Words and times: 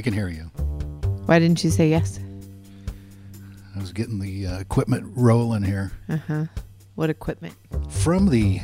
I 0.00 0.02
can 0.02 0.14
hear 0.14 0.28
you. 0.30 0.44
Why 1.26 1.38
didn't 1.38 1.62
you 1.62 1.68
say 1.68 1.90
yes? 1.90 2.18
I 3.76 3.78
was 3.78 3.92
getting 3.92 4.18
the 4.18 4.46
uh, 4.46 4.58
equipment 4.58 5.12
rolling 5.14 5.62
here 5.62 5.92
Uh 6.08 6.16
huh. 6.16 6.44
What 6.94 7.10
equipment? 7.10 7.52
from 7.90 8.30
the 8.30 8.62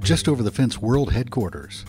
just 0.00 0.28
over 0.28 0.42
the 0.42 0.50
fence 0.50 0.76
world 0.76 1.10
headquarters. 1.10 1.86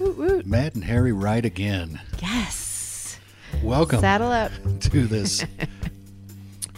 Woot 0.00 0.16
woot. 0.18 0.46
Matt 0.46 0.74
and 0.74 0.82
Harri 0.82 1.12
ride 1.14 1.44
again. 1.44 2.00
Yes. 2.20 3.20
Welcome 3.62 4.00
Saddle 4.00 4.32
up. 4.32 4.50
to 4.80 5.06
this 5.06 5.44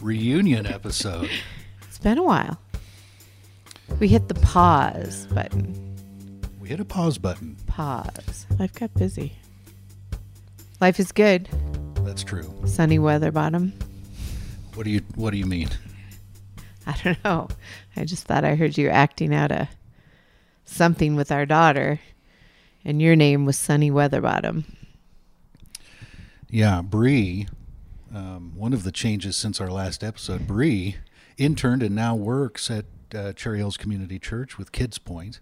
reunion 0.03 0.67
episode. 0.67 1.31
It's 1.89 1.99
been 1.99 2.19
a 2.19 2.23
while. 2.23 2.61
We 3.99 4.09
hit 4.09 4.29
the 4.29 4.35
pause 4.35 5.27
button. 5.33 5.97
We 6.61 6.69
hit 6.69 6.81
a 6.81 6.85
pause 6.85 7.17
button. 7.17 7.57
Pause. 7.67 8.45
Life 8.59 8.75
got 8.75 8.93
busy. 8.93 9.39
Life 10.81 10.99
is 10.99 11.13
good. 11.13 11.49
That's 11.97 12.25
true. 12.25 12.55
Sunny 12.65 12.99
weather 12.99 13.31
bottom. 13.31 13.73
What 14.75 14.85
do 14.85 14.91
you 14.91 15.03
What 15.15 15.31
do 15.31 15.37
you 15.37 15.47
mean? 15.47 15.69
I 16.87 16.97
don't 17.05 17.23
know. 17.23 17.49
I 17.97 18.05
just 18.05 18.27
thought 18.27 18.45
I 18.45 18.55
heard 18.55 18.79
you 18.79 18.89
acting 18.89 19.35
out 19.35 19.53
a 19.53 19.69
something 20.65 21.17
with 21.17 21.31
our 21.31 21.45
daughter, 21.45 22.01
and 22.85 23.03
your 23.03 23.15
name 23.15 23.45
was 23.45 23.59
Sunny 23.59 23.91
Weatherbottom. 23.91 24.65
Yeah, 26.49 26.81
Bree. 26.83 27.47
Um, 28.13 28.53
one 28.57 28.73
of 28.73 28.83
the 28.83 28.91
changes 28.91 29.37
since 29.37 29.61
our 29.61 29.71
last 29.71 30.03
episode, 30.03 30.47
Bree 30.47 30.97
interned 31.37 31.83
and 31.83 31.95
now 31.95 32.17
works 32.17 32.71
at 32.71 32.87
uh, 33.15 33.33
Cherry 33.35 33.59
Hills 33.59 33.77
Community 33.77 34.19
Church 34.19 34.59
with 34.59 34.73
Kids 34.73 34.99
Point, 34.99 35.41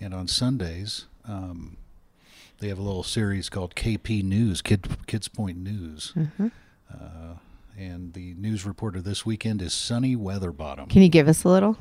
and 0.00 0.12
on 0.12 0.26
Sundays 0.28 1.06
um, 1.26 1.76
they 2.58 2.68
have 2.68 2.78
a 2.78 2.82
little 2.82 3.02
series 3.02 3.48
called 3.48 3.74
KP 3.74 4.22
News, 4.22 4.62
Kid 4.62 4.88
Kids 5.06 5.28
Point 5.28 5.58
News. 5.58 6.12
Uh, 6.92 7.34
and 7.76 8.12
the 8.14 8.34
news 8.34 8.66
reporter 8.66 9.00
this 9.00 9.24
weekend 9.24 9.62
is 9.62 9.72
Sunny 9.72 10.16
Weatherbottom. 10.16 10.90
Can 10.90 11.02
you 11.02 11.08
give 11.08 11.28
us 11.28 11.44
a 11.44 11.48
little? 11.48 11.78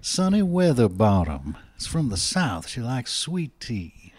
Sunny 0.00 0.42
Weatherbottom. 0.42 1.56
It's 1.74 1.86
from 1.86 2.10
the 2.10 2.16
South. 2.16 2.68
She 2.68 2.80
likes 2.80 3.12
sweet 3.12 3.58
tea. 3.58 4.12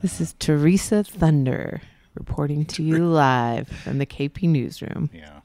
This 0.00 0.20
is 0.20 0.34
Teresa 0.38 1.04
Thunder 1.04 1.82
reporting 2.14 2.64
to 2.66 2.82
you 2.82 3.06
live 3.06 3.68
from 3.68 3.98
the 3.98 4.06
KP 4.06 4.48
newsroom. 4.48 5.10
Yeah. 5.12 5.40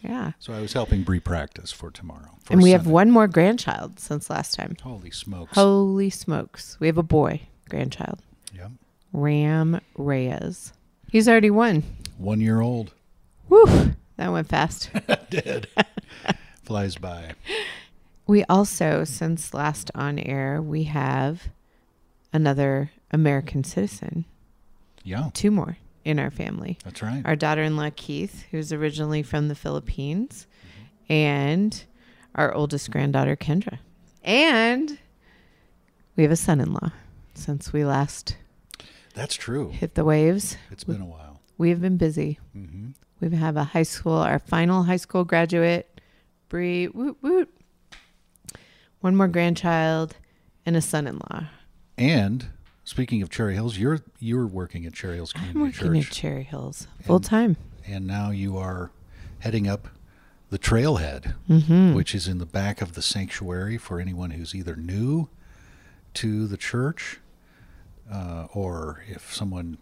Yeah. 0.00 0.32
So 0.38 0.54
I 0.54 0.60
was 0.60 0.72
helping 0.72 1.02
Bree 1.02 1.20
practice 1.20 1.72
for 1.72 1.90
tomorrow. 1.90 2.30
for 2.44 2.52
And 2.52 2.62
we 2.62 2.70
have 2.70 2.86
one 2.86 3.10
more 3.10 3.26
grandchild 3.26 3.98
since 3.98 4.30
last 4.30 4.54
time. 4.54 4.76
Holy 4.80 5.10
smokes. 5.10 5.54
Holy 5.54 6.08
smokes. 6.08 6.78
We 6.80 6.86
have 6.86 6.96
a 6.98 7.02
boy 7.02 7.42
grandchild, 7.68 8.20
Yep. 8.54 8.70
Ram 9.12 9.80
Reyes. 9.96 10.72
He's 11.10 11.28
already 11.28 11.50
one. 11.50 11.82
One 12.18 12.40
year 12.40 12.60
old. 12.60 12.92
Woo! 13.48 13.94
That 14.16 14.32
went 14.32 14.48
fast. 14.48 14.90
did. 15.30 15.68
Flies 16.64 16.96
by. 16.96 17.32
we 18.26 18.44
also, 18.44 19.04
since 19.04 19.54
last 19.54 19.90
on 19.94 20.18
air, 20.18 20.60
we 20.60 20.84
have 20.84 21.48
another 22.32 22.90
American 23.10 23.64
citizen, 23.64 24.26
Yeah, 25.02 25.30
two 25.32 25.50
more 25.50 25.78
in 26.04 26.18
our 26.18 26.30
family. 26.30 26.78
that's 26.84 27.02
right. 27.02 27.22
Our 27.24 27.36
daughter 27.36 27.62
in 27.62 27.76
law, 27.76 27.90
Keith, 27.94 28.44
who's 28.50 28.72
originally 28.72 29.22
from 29.22 29.48
the 29.48 29.54
Philippines, 29.54 30.46
mm-hmm. 31.06 31.12
and 31.12 31.84
our 32.34 32.52
oldest 32.52 32.90
granddaughter, 32.90 33.36
Kendra. 33.36 33.78
And 34.22 34.98
we 36.16 36.22
have 36.22 36.32
a 36.32 36.36
son 36.36 36.60
in 36.60 36.72
law 36.72 36.90
since 37.38 37.72
we 37.72 37.84
last 37.84 38.36
That's 39.14 39.34
true. 39.34 39.70
hit 39.70 39.94
the 39.94 40.04
waves. 40.04 40.56
It's 40.70 40.84
been 40.84 41.00
a 41.00 41.06
while. 41.06 41.40
We 41.56 41.70
have 41.70 41.80
been 41.80 41.96
busy. 41.96 42.38
hmm 42.52 42.90
We 43.20 43.34
have 43.36 43.56
a 43.56 43.64
high 43.64 43.82
school, 43.84 44.12
our 44.18 44.38
final 44.38 44.82
high 44.84 44.96
school 44.96 45.24
graduate, 45.24 46.00
Bree, 46.48 46.88
woot 46.88 47.16
woot. 47.22 47.48
One 49.00 49.14
more 49.16 49.28
grandchild 49.28 50.16
and 50.66 50.76
a 50.76 50.80
son 50.80 51.06
in 51.06 51.18
law. 51.30 51.44
And 51.96 52.48
speaking 52.84 53.22
of 53.22 53.30
Cherry 53.30 53.54
Hills, 53.54 53.78
you're 53.78 54.00
you're 54.18 54.46
working 54.46 54.86
at 54.86 54.94
Cherry 54.94 55.16
Hills 55.16 55.32
I'm 55.36 55.60
working 55.60 55.94
Church, 55.94 56.06
at 56.06 56.12
Cherry 56.12 56.42
Hills 56.44 56.86
full 57.02 57.20
time. 57.20 57.56
and 57.86 58.06
now 58.06 58.30
you 58.30 58.56
are 58.56 58.90
heading 59.40 59.68
up 59.68 59.88
the 60.50 60.58
trailhead, 60.58 61.34
Mm-hmm. 61.48 61.94
which 61.94 62.14
is 62.14 62.26
in 62.26 62.38
the 62.38 62.46
back 62.46 62.80
of 62.80 62.94
the 62.94 63.02
sanctuary 63.02 63.78
for 63.78 64.00
anyone 64.00 64.30
who's 64.30 64.54
either 64.54 64.74
new 64.76 65.28
to 66.14 66.46
the 66.46 66.56
church, 66.56 67.20
uh, 68.12 68.46
or 68.54 69.04
if 69.08 69.34
someone 69.34 69.78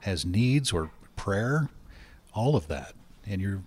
has 0.00 0.24
needs 0.24 0.72
or 0.72 0.90
prayer, 1.16 1.68
all 2.34 2.56
of 2.56 2.68
that, 2.68 2.92
and 3.26 3.40
you're 3.40 3.62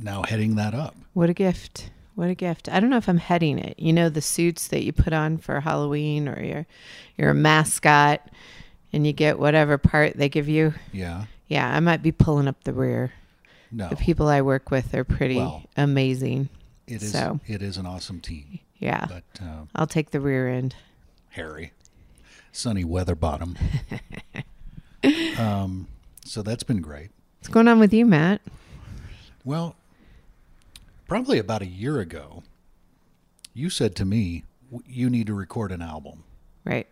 now 0.00 0.22
heading 0.22 0.56
that 0.56 0.74
up. 0.74 0.94
What 1.14 1.30
a 1.30 1.34
gift. 1.34 1.90
What 2.14 2.28
a 2.30 2.34
gift. 2.34 2.68
I 2.70 2.80
don't 2.80 2.88
know 2.90 2.96
if 2.96 3.08
I'm 3.08 3.18
heading 3.18 3.58
it. 3.58 3.78
You 3.78 3.92
know 3.92 4.08
the 4.08 4.22
suits 4.22 4.68
that 4.68 4.82
you 4.84 4.92
put 4.92 5.12
on 5.12 5.36
for 5.38 5.60
Halloween 5.60 6.28
or 6.28 6.42
you're 6.42 6.66
you're 7.18 7.30
a 7.30 7.34
mascot 7.34 8.26
and 8.92 9.06
you 9.06 9.12
get 9.12 9.38
whatever 9.38 9.76
part 9.76 10.16
they 10.16 10.28
give 10.30 10.48
you. 10.48 10.72
Yeah. 10.92 11.24
Yeah, 11.48 11.68
I 11.74 11.80
might 11.80 12.02
be 12.02 12.12
pulling 12.12 12.48
up 12.48 12.64
the 12.64 12.72
rear. 12.72 13.12
No. 13.70 13.88
The 13.88 13.96
people 13.96 14.28
I 14.28 14.40
work 14.42 14.70
with 14.70 14.94
are 14.94 15.04
pretty 15.04 15.36
Well, 15.36 15.62
amazing. 15.76 16.48
It 16.86 17.02
is. 17.02 17.12
So- 17.12 17.40
It 17.46 17.60
is 17.62 17.76
an 17.76 17.84
awesome 17.86 18.20
team, 18.20 18.60
Yeah. 18.78 19.06
but 19.06 19.24
uh, 19.42 19.64
I'll 19.74 19.86
take 19.86 20.10
the 20.10 20.20
rear 20.20 20.48
end. 20.48 20.74
Harri, 21.36 21.70
sunny 22.52 22.84
weather 22.84 23.14
bottom. 23.14 23.56
um, 25.38 25.88
so 26.24 26.42
that's 26.42 26.62
been 26.62 26.80
great. 26.80 27.10
What's 27.38 27.48
going 27.48 27.68
on 27.68 27.78
with 27.78 27.92
you, 27.92 28.06
Matt? 28.06 28.40
Well, 29.44 29.76
probably 31.08 31.38
about 31.38 31.62
a 31.62 31.66
year 31.66 32.00
ago, 32.00 32.42
you 33.54 33.70
said 33.70 33.94
to 33.96 34.04
me, 34.04 34.44
"W- 34.70 34.82
"You 34.88 35.08
need 35.10 35.26
to 35.28 35.34
record 35.34 35.70
an 35.72 35.80
album," 35.82 36.24
Right. 36.64 36.88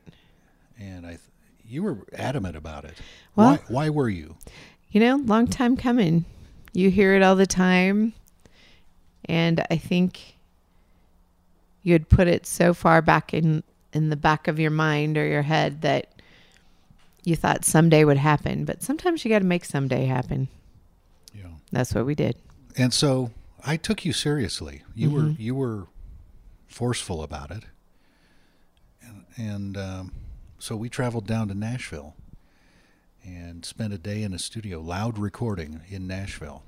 and 0.78 1.04
I, 1.06 1.10
th- 1.10 1.20
you 1.68 1.82
were 1.82 1.98
adamant 2.12 2.56
about 2.56 2.84
it. 2.84 2.94
Well- 3.34 3.52
why? 3.52 3.60
Why 3.68 3.90
were 3.90 4.08
you? 4.08 4.36
You 4.90 5.00
know, 5.00 5.16
long 5.16 5.48
time 5.48 5.76
coming. 5.76 6.24
You 6.72 6.90
hear 6.90 7.14
it 7.14 7.22
all 7.22 7.34
the 7.36 7.46
time. 7.46 8.12
And 9.26 9.64
I 9.70 9.76
think 9.76 10.36
you 11.82 11.94
had 11.94 12.08
put 12.08 12.28
it 12.28 12.46
so 12.46 12.74
far 12.74 13.00
back 13.02 13.32
in 13.34 13.62
in 13.94 14.10
the 14.10 14.16
back 14.16 14.48
of 14.48 14.58
your 14.58 14.70
mind 14.70 15.16
or 15.16 15.26
your 15.26 15.42
head 15.42 15.82
that 15.82 16.08
you 17.22 17.36
thought 17.36 17.64
someday 17.64 18.04
would 18.04 18.18
happen, 18.18 18.64
but 18.64 18.82
sometimes 18.82 19.24
you 19.24 19.30
got 19.30 19.38
to 19.38 19.44
make 19.46 19.64
someday 19.64 20.04
happen. 20.06 20.48
Know, 21.34 21.56
That's 21.72 21.94
what 21.94 22.04
we 22.06 22.14
did. 22.14 22.36
and 22.76 22.92
so 22.92 23.30
I 23.64 23.76
took 23.76 24.04
you 24.04 24.12
seriously. 24.12 24.82
You 24.94 25.10
were 25.10 25.28
you 25.38 25.54
were 25.54 25.86
forceful 26.66 27.22
about 27.22 27.50
it, 27.50 27.64
and, 29.00 29.24
and 29.36 29.76
um, 29.76 30.12
so 30.58 30.76
we 30.76 30.88
traveled 30.88 31.26
down 31.26 31.48
to 31.48 31.54
Nashville 31.54 32.14
and 33.24 33.64
spent 33.64 33.92
a 33.94 33.98
day 33.98 34.22
in 34.22 34.34
a 34.34 34.38
studio, 34.38 34.80
loud 34.80 35.18
recording 35.18 35.80
in 35.88 36.06
Nashville, 36.06 36.62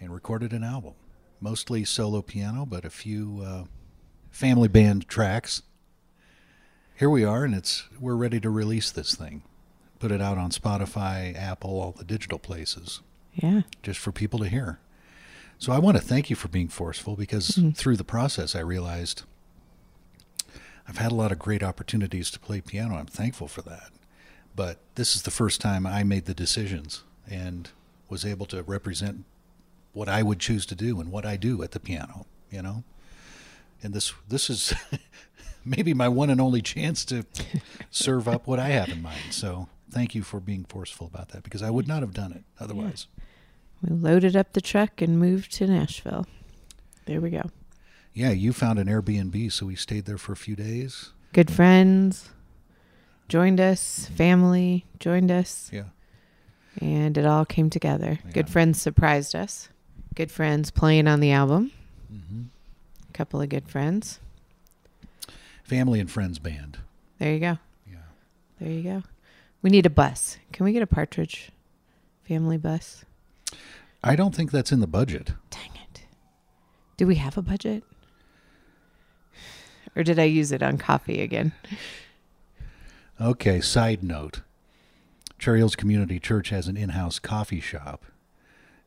and 0.00 0.12
recorded 0.14 0.52
an 0.52 0.64
album, 0.64 0.94
mostly 1.40 1.84
solo 1.84 2.22
piano, 2.22 2.64
but 2.64 2.84
a 2.86 2.90
few 2.90 3.42
uh, 3.44 3.64
family 4.30 4.68
band 4.68 5.06
tracks. 5.08 5.62
Here 6.96 7.10
we 7.10 7.24
are, 7.24 7.44
and 7.44 7.54
it's 7.54 7.84
we're 8.00 8.14
ready 8.14 8.40
to 8.40 8.48
release 8.48 8.90
this 8.90 9.14
thing, 9.14 9.42
put 9.98 10.10
it 10.10 10.22
out 10.22 10.38
on 10.38 10.50
Spotify, 10.50 11.36
Apple, 11.36 11.78
all 11.80 11.92
the 11.92 12.04
digital 12.04 12.38
places 12.38 13.02
Yeah. 13.34 13.62
just 13.82 14.00
for 14.00 14.12
people 14.12 14.38
to 14.38 14.48
hear. 14.48 14.78
So 15.58 15.72
I 15.72 15.78
want 15.78 15.98
to 15.98 16.02
thank 16.02 16.30
you 16.30 16.36
for 16.36 16.48
being 16.48 16.68
forceful 16.68 17.14
because 17.14 17.48
mm-hmm. 17.48 17.70
through 17.72 17.98
the 17.98 18.04
process 18.04 18.54
I 18.54 18.60
realized 18.60 19.22
I've 20.88 20.96
had 20.96 21.12
a 21.12 21.14
lot 21.14 21.32
of 21.32 21.38
great 21.38 21.62
opportunities 21.62 22.30
to 22.30 22.38
play 22.38 22.62
piano. 22.62 22.96
I'm 22.96 23.06
thankful 23.06 23.48
for 23.48 23.62
that. 23.62 23.90
But 24.54 24.78
this 24.94 25.14
is 25.14 25.22
the 25.22 25.30
first 25.30 25.60
time 25.60 25.86
I 25.86 26.02
made 26.02 26.24
the 26.24 26.34
decisions 26.34 27.02
and 27.28 27.68
was 28.08 28.24
able 28.24 28.46
to 28.46 28.62
represent 28.62 29.24
what 29.92 30.08
I 30.08 30.22
would 30.22 30.38
choose 30.38 30.64
to 30.66 30.74
do 30.74 30.98
and 31.00 31.10
what 31.10 31.26
I 31.26 31.36
do 31.36 31.62
at 31.62 31.72
the 31.72 31.80
piano, 31.80 32.24
you 32.50 32.62
know? 32.62 32.84
And 33.82 33.92
this 33.92 34.14
this 34.28 34.48
is 34.48 34.72
maybe 35.66 35.92
my 35.94 36.08
one 36.08 36.30
and 36.30 36.40
only 36.40 36.62
chance 36.62 37.04
to 37.06 37.24
serve 37.90 38.28
up 38.28 38.46
what 38.46 38.58
I 38.58 38.68
have 38.68 38.88
in 38.88 39.02
mind. 39.02 39.20
So 39.32 39.68
thank 39.90 40.14
you 40.14 40.22
for 40.22 40.40
being 40.40 40.64
forceful 40.64 41.06
about 41.06 41.30
that 41.30 41.42
because 41.42 41.62
I 41.62 41.70
would 41.70 41.86
not 41.88 42.00
have 42.00 42.14
done 42.14 42.32
it 42.32 42.44
otherwise. 42.60 43.06
We 43.82 43.94
loaded 43.94 44.36
up 44.36 44.52
the 44.52 44.60
truck 44.60 45.02
and 45.02 45.18
moved 45.18 45.52
to 45.54 45.66
Nashville. 45.66 46.26
There 47.06 47.20
we 47.20 47.30
go. 47.30 47.50
Yeah, 48.14 48.30
you 48.30 48.52
found 48.54 48.78
an 48.78 48.86
Airbnb, 48.86 49.52
so 49.52 49.66
we 49.66 49.76
stayed 49.76 50.06
there 50.06 50.16
for 50.18 50.32
a 50.32 50.36
few 50.36 50.56
days. 50.56 51.12
Good 51.34 51.50
friends 51.50 52.30
joined 53.28 53.60
us, 53.60 54.06
family 54.14 54.86
joined 54.98 55.30
us. 55.30 55.68
Yeah. 55.72 55.84
and 56.80 57.18
it 57.18 57.26
all 57.26 57.44
came 57.44 57.68
together. 57.70 58.18
Good 58.32 58.48
friends 58.48 58.80
surprised 58.80 59.34
us. 59.34 59.68
Good 60.14 60.30
friends 60.30 60.70
playing 60.70 61.06
on 61.08 61.20
the 61.20 61.32
album. 61.32 61.72
hmm 62.08 62.44
A 63.08 63.12
couple 63.12 63.42
of 63.42 63.48
good 63.50 63.68
friends. 63.68 64.18
Family 65.66 65.98
and 65.98 66.08
friends 66.08 66.38
band. 66.38 66.78
There 67.18 67.32
you 67.32 67.40
go. 67.40 67.58
Yeah. 67.90 67.96
There 68.60 68.70
you 68.70 68.82
go. 68.84 69.02
We 69.62 69.70
need 69.70 69.84
a 69.84 69.90
bus. 69.90 70.38
Can 70.52 70.62
we 70.64 70.72
get 70.72 70.80
a 70.80 70.86
Partridge 70.86 71.50
family 72.22 72.56
bus? 72.56 73.04
I 74.04 74.14
don't 74.14 74.32
think 74.32 74.52
that's 74.52 74.70
in 74.70 74.78
the 74.78 74.86
budget. 74.86 75.32
Dang 75.50 75.72
it. 75.74 76.04
Do 76.96 77.04
we 77.04 77.16
have 77.16 77.36
a 77.36 77.42
budget? 77.42 77.82
Or 79.96 80.04
did 80.04 80.20
I 80.20 80.24
use 80.24 80.52
it 80.52 80.62
on 80.62 80.78
coffee 80.78 81.20
again? 81.20 81.52
Okay, 83.20 83.60
side 83.60 84.04
note. 84.04 84.42
Cherry 85.36 85.58
Hills 85.58 85.74
Community 85.74 86.20
Church 86.20 86.50
has 86.50 86.68
an 86.68 86.76
in 86.76 86.90
house 86.90 87.18
coffee 87.18 87.60
shop, 87.60 88.04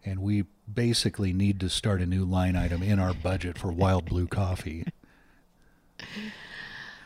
and 0.05 0.21
we 0.21 0.45
basically 0.73 1.33
need 1.33 1.59
to 1.59 1.69
start 1.69 2.01
a 2.01 2.05
new 2.05 2.23
line 2.23 2.55
item 2.55 2.81
in 2.81 2.99
our 2.99 3.13
budget 3.13 3.57
for 3.57 3.69
wild 3.69 4.05
blue 4.05 4.27
coffee. 4.27 4.85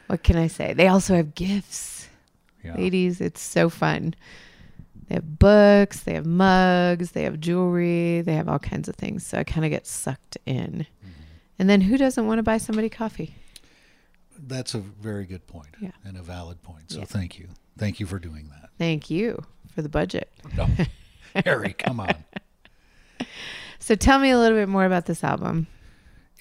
What 0.07 0.23
can 0.23 0.35
I 0.37 0.47
say? 0.47 0.73
They 0.73 0.87
also 0.87 1.15
have 1.15 1.33
gifts. 1.35 2.09
Yeah. 2.63 2.75
Ladies, 2.75 3.19
it's 3.21 3.41
so 3.41 3.69
fun. 3.69 4.15
They 5.07 5.15
have 5.15 5.37
books, 5.37 6.01
they 6.01 6.13
have 6.13 6.25
mugs, 6.25 7.11
they 7.11 7.23
have 7.23 7.39
jewelry, 7.39 8.21
they 8.21 8.33
have 8.35 8.47
all 8.47 8.59
kinds 8.59 8.87
of 8.87 8.95
things. 8.95 9.25
So 9.25 9.37
I 9.37 9.43
kind 9.43 9.65
of 9.65 9.71
get 9.71 9.85
sucked 9.85 10.37
in. 10.45 10.85
Mm-hmm. 11.01 11.21
And 11.59 11.69
then 11.69 11.81
who 11.81 11.97
doesn't 11.97 12.25
want 12.25 12.39
to 12.39 12.43
buy 12.43 12.57
somebody 12.57 12.89
coffee? 12.89 13.35
That's 14.45 14.73
a 14.73 14.79
very 14.79 15.25
good 15.25 15.45
point 15.47 15.69
Yeah. 15.79 15.91
and 16.05 16.17
a 16.17 16.21
valid 16.21 16.61
point. 16.63 16.91
So 16.91 16.99
Yeah. 16.99 17.05
thank 17.05 17.37
you. 17.37 17.49
Thank 17.77 17.99
you 17.99 18.05
for 18.05 18.19
doing 18.19 18.49
that. 18.49 18.69
Thank 18.77 19.09
you 19.09 19.43
for 19.73 19.81
the 19.81 19.89
budget. 19.89 20.31
No. 20.55 20.67
Harri, 21.35 21.77
come 21.77 21.99
on. 21.99 22.15
So 23.79 23.95
tell 23.95 24.17
me 24.17 24.29
a 24.29 24.37
little 24.39 24.57
bit 24.57 24.69
more 24.69 24.85
about 24.85 25.07
this 25.07 25.25
album. 25.25 25.67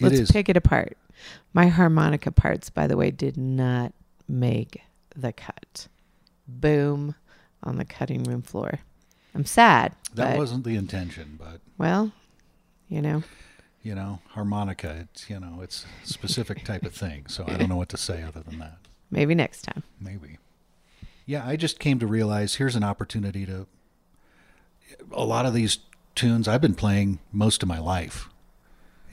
Let's 0.01 0.31
pick 0.31 0.49
it 0.49 0.57
apart. 0.57 0.97
My 1.53 1.67
harmonica 1.67 2.31
parts, 2.33 2.71
by 2.71 2.87
the 2.87 2.97
way, 2.97 3.11
did 3.11 3.37
not 3.37 3.93
make 4.29 4.81
the 5.15 5.33
cut. 5.33 5.89
Boom 6.47 7.15
on 7.63 7.77
the 7.77 7.85
cutting 7.85 8.25
room 8.25 8.43
floor. 8.43 8.81
I'm 9.35 9.47
sad. 9.47 9.95
that 10.15 10.33
but, 10.33 10.39
wasn't 10.39 10.65
the 10.65 10.77
intention, 10.77 11.39
but 11.39 11.61
well, 11.79 12.13
you 12.89 13.01
know, 13.01 13.23
you 13.83 13.95
know, 13.95 14.21
harmonica, 14.31 15.07
it's 15.13 15.29
you 15.31 15.41
know, 15.41 15.61
it's 15.63 15.85
a 16.05 16.07
specific 16.07 16.65
type 16.65 16.85
of 16.85 16.95
thing. 16.95 17.27
So 17.29 17.45
I 17.47 17.57
don't 17.57 17.69
know 17.69 17.77
what 17.77 17.89
to 17.91 17.97
say 17.97 18.23
other 18.23 18.41
than 18.41 18.59
that. 18.59 18.79
maybe 19.11 19.35
next 19.35 19.63
time. 19.63 19.83
Maybe. 20.01 20.39
Yeah, 21.27 21.47
I 21.47 21.57
just 21.57 21.79
came 21.79 21.99
to 21.99 22.07
realize 22.07 22.57
here's 22.57 22.77
an 22.77 22.85
opportunity 22.85 23.47
to. 23.47 23.67
A 25.13 25.25
lot 25.25 25.47
of 25.47 25.55
these 25.55 25.79
tunes 26.15 26.47
I've 26.47 26.61
been 26.61 26.75
playing 26.75 27.19
most 27.33 27.63
of 27.63 27.69
my 27.69 27.79
life. 27.79 28.29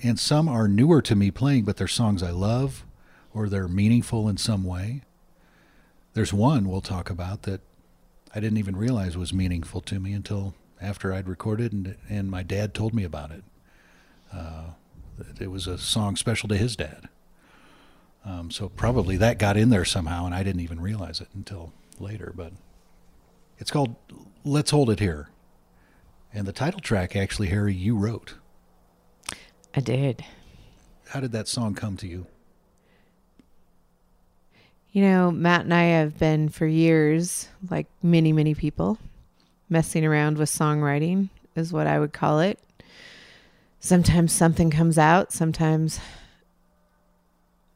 And 0.01 0.19
some 0.19 0.48
are 0.48 0.68
newer 0.68 1.01
to 1.01 1.16
me 1.16 1.31
playing, 1.31 1.66
but 1.66 1.78
they're 1.78 1.88
songs 1.88 2.24
I 2.24 2.31
love 2.31 2.86
or 3.34 3.50
they're 3.50 3.68
meaningful 3.68 4.30
in 4.30 4.38
some 4.38 4.63
way. 4.63 5.01
There's 6.13 6.34
one 6.34 6.69
we'll 6.69 6.81
talk 6.81 7.10
about 7.10 7.44
that 7.44 7.62
I 8.34 8.40
didn't 8.40 8.57
even 8.57 8.75
realize 8.75 9.18
was 9.18 9.34
meaningful 9.34 9.81
to 9.81 10.00
me 10.00 10.13
until 10.13 10.54
after 10.81 11.13
I'd 11.13 11.28
recorded 11.28 11.74
and, 11.74 11.96
and 12.10 12.31
my 12.31 12.44
dad 12.44 12.74
told 12.74 12.94
me 12.94 13.04
about 13.04 13.31
it. 13.31 13.44
Uh, 14.31 14.72
it 15.40 15.51
was 15.51 15.68
a 15.68 15.78
song 15.78 16.16
special 16.16 16.48
to 16.50 16.57
his 16.57 16.75
dad. 16.75 17.10
Um, 18.25 18.51
so 18.51 18.69
probably 18.69 19.18
that 19.18 19.40
got 19.40 19.57
in 19.57 19.69
there 19.69 19.86
somehow, 19.86 20.25
and 20.25 20.36
I 20.36 20.44
didn't 20.44 20.62
even 20.62 20.80
realize 20.80 21.22
it 21.22 21.30
until 21.34 21.74
later. 22.00 22.34
But 22.36 22.54
it's 23.57 23.72
called 23.72 23.96
"Let's 24.44 24.72
Hold 24.72 24.90
It 24.90 25.00
Here," 25.00 25.30
and 26.34 26.46
the 26.46 26.51
title 26.51 26.80
track 26.80 27.16
actually, 27.16 27.50
Harri, 27.50 27.78
you 27.78 27.96
wrote. 27.96 28.36
I 29.79 29.81
did. 29.81 30.25
How 31.07 31.21
did 31.21 31.31
that 31.31 31.47
song 31.47 31.73
come 31.73 31.95
to 31.95 32.05
you? 32.05 32.25
You 34.91 35.03
know, 35.03 35.31
Matt 35.31 35.61
and 35.61 35.73
I 35.73 35.83
have 35.83 36.19
been 36.19 36.49
for 36.49 36.67
years, 36.67 37.47
like 37.69 37.87
many, 38.03 38.33
many 38.33 38.53
people, 38.53 38.97
messing 39.69 40.05
around 40.05 40.37
with 40.37 40.49
songwriting, 40.49 41.29
is 41.55 41.71
what 41.71 41.87
I 41.87 41.97
would 41.97 42.11
call 42.11 42.41
it. 42.41 42.59
Sometimes 43.79 44.33
something 44.33 44.69
comes 44.69 44.97
out, 44.97 45.31
sometimes 45.31 46.01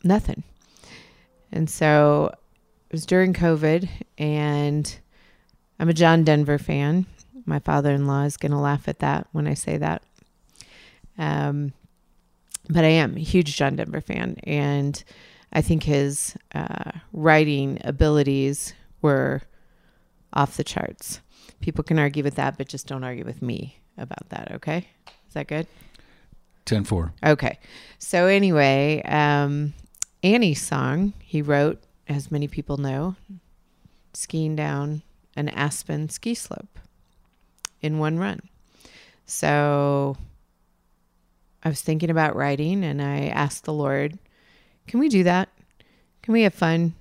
nothing. 0.04 0.44
And 1.54 1.70
so 1.70 2.36
it 2.90 2.92
was 2.92 3.06
during 3.06 3.34
COVID, 3.34 3.88
and 4.18 5.00
I'm 5.80 5.88
a 5.88 5.94
John 5.94 6.26
Denver 6.26 6.58
fan. 6.58 7.06
My 7.46 7.60
father 7.60 7.92
in 7.92 8.08
law 8.08 8.24
is 8.24 8.36
going 8.36 8.52
to 8.52 8.58
laugh 8.58 8.90
at 8.90 9.00
that 9.00 9.26
when 9.32 9.48
I 9.48 9.54
say 9.54 9.78
that. 9.78 10.04
Um, 11.18 11.72
but 12.70 12.84
I 12.84 12.90
am 12.90 13.18
a 13.18 13.22
huge 13.22 13.56
John 13.56 13.76
Denver 13.76 14.02
fan. 14.02 14.38
And 14.44 15.04
I 15.52 15.62
think 15.62 15.84
his 15.84 16.36
uh, 16.56 16.92
writing 17.12 17.80
abilities 17.84 18.74
were 19.02 19.42
off 20.34 20.58
the 20.58 20.64
charts. 20.64 21.22
People 21.62 21.84
can 21.84 22.00
argue 22.00 22.24
with 22.24 22.36
that, 22.36 22.58
but 22.58 22.68
just 22.68 22.88
don't 22.88 23.04
argue 23.04 23.26
with 23.26 23.42
me 23.42 23.80
about 23.98 24.30
that. 24.30 24.52
Okay, 24.54 24.88
is 25.28 25.34
that 25.34 25.48
good? 25.48 25.68
10 26.66 26.86
4. 26.86 27.14
Okay. 27.26 27.60
So 28.00 28.28
anyway, 28.28 29.02
um, 29.04 29.74
Annie's 30.24 30.62
song 30.62 31.14
he 31.20 31.42
wrote, 31.42 31.84
as 32.08 32.32
many 32.32 32.48
people 32.48 32.78
know, 32.78 33.16
skiing 34.14 34.56
down 34.56 35.02
an 35.36 35.50
Aspen 35.50 36.10
ski 36.10 36.34
slope 36.34 36.80
in 37.82 38.00
one 38.00 38.18
run. 38.18 38.42
So 39.26 40.18
I 41.64 41.70
was 41.70 41.82
thinking 41.82 42.10
about 42.10 42.36
writing, 42.36 42.84
and 42.84 43.02
I 43.02 43.28
asked 43.28 43.64
the 43.64 43.74
Lord, 43.74 44.18
"Can 44.88 45.00
we 45.00 45.10
do 45.10 45.24
that? 45.24 45.50
Can 46.22 46.34
we 46.34 46.44
have 46.44 46.54
fun? 46.54 46.94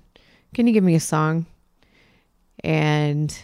Can 0.53 0.67
you 0.67 0.73
give 0.73 0.83
me 0.83 0.95
a 0.95 0.99
song?" 0.99 1.45
And 2.63 3.37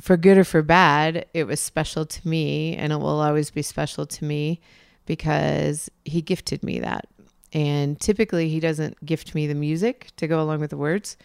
for 0.00 0.16
good 0.16 0.38
or 0.38 0.44
for 0.44 0.62
bad, 0.62 1.26
it 1.34 1.44
was 1.44 1.60
special 1.60 2.06
to 2.06 2.28
me, 2.28 2.76
and 2.76 2.92
it 2.92 2.96
will 2.96 3.20
always 3.20 3.50
be 3.50 3.62
special 3.62 4.06
to 4.06 4.24
me 4.24 4.60
because 5.06 5.90
he 6.04 6.22
gifted 6.22 6.62
me 6.62 6.78
that. 6.80 7.06
And 7.52 8.00
typically, 8.00 8.48
he 8.48 8.60
doesn't 8.60 9.04
gift 9.04 9.34
me 9.34 9.46
the 9.46 9.54
music 9.54 10.08
to 10.16 10.28
go 10.28 10.40
along 10.40 10.60
with 10.60 10.70
the 10.70 10.76
words, 10.76 11.16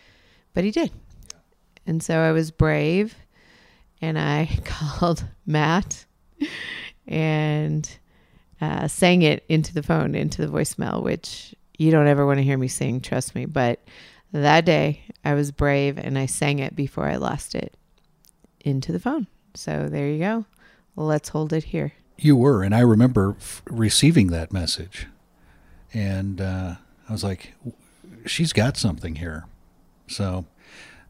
but 0.54 0.64
he 0.64 0.72
did. 0.72 0.92
And 1.86 2.02
so 2.02 2.20
I 2.20 2.32
was 2.32 2.50
brave 2.50 3.16
and 4.02 4.18
I 4.18 4.50
called 4.66 5.26
Matt 5.46 6.06
and 7.08 7.88
uh, 8.62 8.88
sang 8.88 9.22
it 9.22 9.44
into 9.50 9.74
the 9.74 9.84
phone, 9.84 10.16
into 10.16 10.46
the 10.46 10.52
voicemail, 10.52 11.04
which 11.04 11.54
you 11.78 11.92
don't 11.92 12.08
ever 12.08 12.26
want 12.26 12.38
to 12.38 12.44
hear 12.44 12.58
me 12.58 12.68
sing, 12.68 13.02
trust 13.02 13.36
me. 13.36 13.46
But 13.46 13.80
that 14.32 14.66
day, 14.66 15.02
I 15.24 15.34
was 15.34 15.52
brave 15.52 15.98
and 15.98 16.18
I 16.18 16.26
sang 16.26 16.60
it 16.60 16.76
before 16.76 17.08
I 17.08 17.16
lost 17.16 17.56
it 17.56 17.76
into 18.62 18.92
the 18.92 19.00
phone. 19.00 19.28
So 19.54 19.88
there 19.90 20.08
you 20.08 20.20
go. 20.20 20.46
Let's 20.96 21.30
hold 21.30 21.54
it 21.54 21.66
here. 21.66 21.94
You 22.18 22.36
were, 22.36 22.64
and 22.64 22.74
I 22.74 22.80
remember 22.80 23.36
f- 23.40 23.62
receiving 23.66 24.28
that 24.28 24.54
message, 24.54 25.08
and 25.94 26.40
uh, 26.40 26.76
I 27.10 27.12
was 27.12 27.26
like, 27.26 27.54
"She's 28.26 28.54
got 28.54 28.78
something 28.78 29.16
here." 29.16 29.46
So 30.08 30.46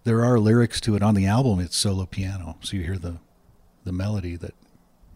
there 0.03 0.25
are 0.25 0.39
lyrics 0.39 0.81
to 0.81 0.95
it 0.95 1.03
on 1.03 1.13
the 1.13 1.27
album. 1.27 1.59
It's 1.59 1.77
solo 1.77 2.07
piano, 2.07 2.57
so 2.61 2.77
you 2.77 2.83
hear 2.83 2.97
the 2.97 3.17
the 3.83 3.91
melody 3.91 4.35
that 4.35 4.55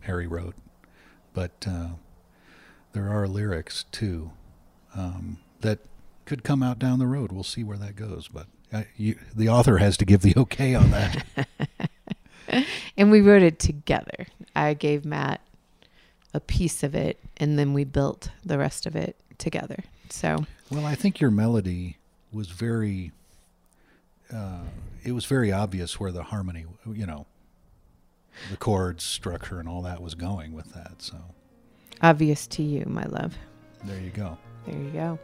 Harri 0.05 0.29
wrote, 0.29 0.53
but 1.33 1.65
uh, 1.67 1.89
there 2.93 3.09
are 3.09 3.27
lyrics 3.27 3.85
too 3.91 4.31
um, 4.95 5.37
that 5.61 5.79
could 6.25 6.43
come 6.43 6.61
out 6.63 6.79
down 6.79 6.99
the 6.99 7.07
road. 7.07 7.31
We'll 7.31 7.43
see 7.43 7.63
where 7.63 7.77
that 7.77 7.95
goes, 7.95 8.27
but 8.27 8.47
I, 8.71 8.87
you, 8.95 9.17
the 9.35 9.49
author 9.49 9.77
has 9.77 9.97
to 9.97 10.05
give 10.05 10.21
the 10.21 10.33
okay 10.37 10.75
on 10.75 10.91
that. 10.91 11.25
And 12.97 13.11
we 13.11 13.21
wrote 13.21 13.43
it 13.43 13.59
together. 13.59 14.27
I 14.55 14.73
gave 14.73 15.05
Matt 15.05 15.39
a 16.33 16.39
piece 16.39 16.83
of 16.83 16.93
it, 16.93 17.17
and 17.37 17.57
then 17.57 17.73
we 17.73 17.85
built 17.85 18.29
the 18.43 18.57
rest 18.57 18.85
of 18.85 18.95
it 18.95 19.15
together. 19.37 19.83
So 20.09 20.45
Well, 20.69 20.85
I 20.85 20.95
think 20.95 21.21
your 21.21 21.31
melody 21.31 21.97
was 22.31 22.49
very. 22.49 23.11
Uh, 24.33 24.63
it 25.03 25.13
was 25.13 25.25
very 25.25 25.51
obvious 25.51 25.99
where 25.99 26.11
the 26.11 26.23
harmony, 26.23 26.65
you 26.85 27.05
know, 27.05 27.25
the 28.51 28.57
chords, 28.57 29.03
structure, 29.03 29.59
and 29.59 29.69
all 29.69 29.81
that 29.83 30.01
was 30.01 30.13
going 30.13 30.51
with 30.51 30.73
that. 30.73 31.01
So 31.01 31.17
obvious 32.01 32.47
to 32.47 32.63
you, 32.63 32.85
my 32.87 33.05
love. 33.05 33.35
there 33.83 33.99
you 33.99 34.09
go. 34.11 34.37
There 34.65 34.75
you 34.75 34.89
go. 34.91 35.19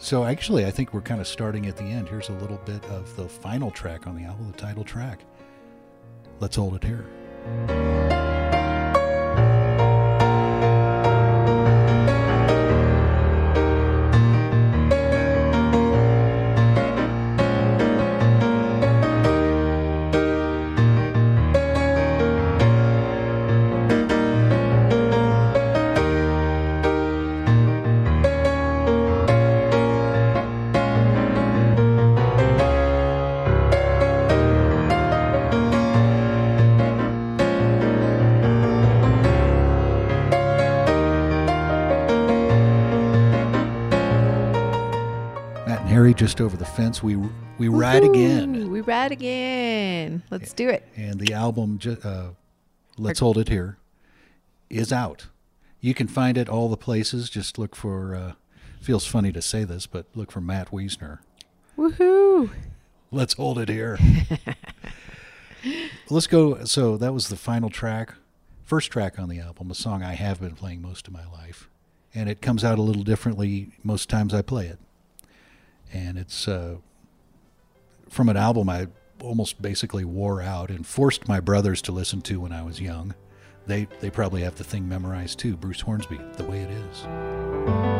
So 0.00 0.24
actually, 0.24 0.64
I 0.64 0.70
think 0.70 0.94
we're 0.94 1.02
kind 1.02 1.20
of 1.20 1.26
starting 1.26 1.66
at 1.66 1.76
the 1.76 1.84
end. 1.84 2.08
Here's 2.08 2.30
a 2.30 2.34
little 2.34 2.60
bit 2.64 2.82
of 2.86 3.14
the 3.16 3.28
final 3.28 3.70
track 3.70 4.06
on 4.06 4.16
the 4.16 4.24
album, 4.24 4.50
the 4.50 4.58
title 4.58 4.84
track. 4.84 5.20
Let's 6.40 6.56
hold 6.56 6.74
it 6.76 6.84
here. 6.84 7.04
Just 46.30 46.40
over 46.40 46.56
the 46.56 46.64
fence. 46.64 47.02
We 47.02 47.16
we 47.58 47.66
ride 47.66 48.04
again, 48.04 48.70
We 48.70 48.82
ride 48.82 49.10
again. 49.10 50.22
Let's 50.30 50.52
do 50.52 50.68
it. 50.68 50.86
and 50.94 51.18
the 51.18 51.34
album 51.34 51.80
uh, 52.04 52.28
"Let's 52.96 53.18
Hold 53.18 53.36
It 53.36 53.48
Here, 53.48 53.78
is 54.68 54.92
out. 54.92 55.26
You 55.80 55.92
can 55.92 56.06
find 56.06 56.38
it 56.38 56.48
all 56.48 56.68
the 56.68 56.76
places. 56.76 57.30
Just 57.30 57.58
look 57.58 57.74
for. 57.74 58.14
Uh, 58.14 58.32
feels 58.80 59.06
funny 59.06 59.32
to 59.32 59.42
say 59.42 59.64
this, 59.64 59.88
but 59.88 60.06
look 60.14 60.30
for 60.30 60.40
Matt 60.40 60.70
Wiesner. 60.70 61.18
Woohoo! 61.76 62.50
Let's 63.10 63.34
hold 63.34 63.58
it 63.58 63.68
here. 63.68 63.98
Let's 66.10 66.28
go. 66.28 66.64
So 66.64 66.96
that 66.96 67.12
was 67.12 67.28
the 67.28 67.34
final 67.36 67.70
track, 67.70 68.14
first 68.62 68.92
track 68.92 69.18
on 69.18 69.28
the 69.28 69.40
album, 69.40 69.68
a 69.72 69.74
song 69.74 70.04
I 70.04 70.12
have 70.12 70.40
been 70.40 70.54
playing 70.54 70.80
most 70.80 71.08
of 71.08 71.12
my 71.12 71.26
life, 71.32 71.68
and 72.14 72.30
it 72.30 72.40
comes 72.40 72.62
out 72.62 72.78
a 72.78 72.82
little 72.82 73.02
differently 73.02 73.72
most 73.82 74.08
times 74.08 74.32
I 74.32 74.42
play 74.42 74.68
it. 74.68 74.78
And 75.92 76.18
it's 76.18 76.46
uh, 76.46 76.76
from 78.08 78.28
an 78.28 78.36
album 78.36 78.68
I 78.68 78.88
almost 79.22 79.60
basically 79.60 80.04
wore 80.04 80.40
out 80.40 80.70
and 80.70 80.86
forced 80.86 81.28
my 81.28 81.40
brothers 81.40 81.82
to 81.82 81.92
listen 81.92 82.22
to 82.22 82.40
when 82.40 82.52
I 82.52 82.62
was 82.62 82.80
young. 82.80 83.14
They 83.66 83.86
they 84.00 84.10
probably 84.10 84.42
have 84.42 84.56
the 84.56 84.64
thing 84.64 84.88
memorized 84.88 85.38
too. 85.38 85.56
Bruce 85.56 85.80
Hornsby, 85.80 86.18
the 86.36 86.44
way 86.44 86.60
it 86.60 86.70
is. 86.70 87.99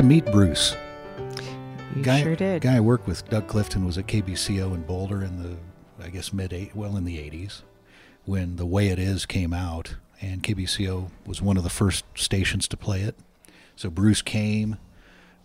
To 0.00 0.06
meet 0.06 0.24
Bruce. 0.32 0.76
You 1.94 2.02
guy, 2.02 2.22
sure 2.22 2.34
did. 2.34 2.62
Guy 2.62 2.76
I 2.76 2.80
worked 2.80 3.06
with, 3.06 3.28
Doug 3.28 3.46
Clifton, 3.48 3.84
was 3.84 3.98
at 3.98 4.06
KBCO 4.06 4.72
in 4.74 4.82
Boulder 4.82 5.22
in 5.22 5.42
the, 5.42 5.56
I 6.02 6.08
guess 6.08 6.32
mid 6.32 6.54
eight, 6.54 6.74
well 6.74 6.96
in 6.96 7.04
the 7.04 7.18
'80s, 7.18 7.62
when 8.24 8.56
"The 8.56 8.64
Way 8.64 8.88
It 8.88 8.98
Is" 8.98 9.26
came 9.26 9.52
out, 9.52 9.96
and 10.22 10.42
KBCO 10.42 11.10
was 11.26 11.42
one 11.42 11.58
of 11.58 11.64
the 11.64 11.68
first 11.68 12.06
stations 12.14 12.66
to 12.68 12.78
play 12.78 13.02
it. 13.02 13.14
So 13.76 13.90
Bruce 13.90 14.22
came, 14.22 14.78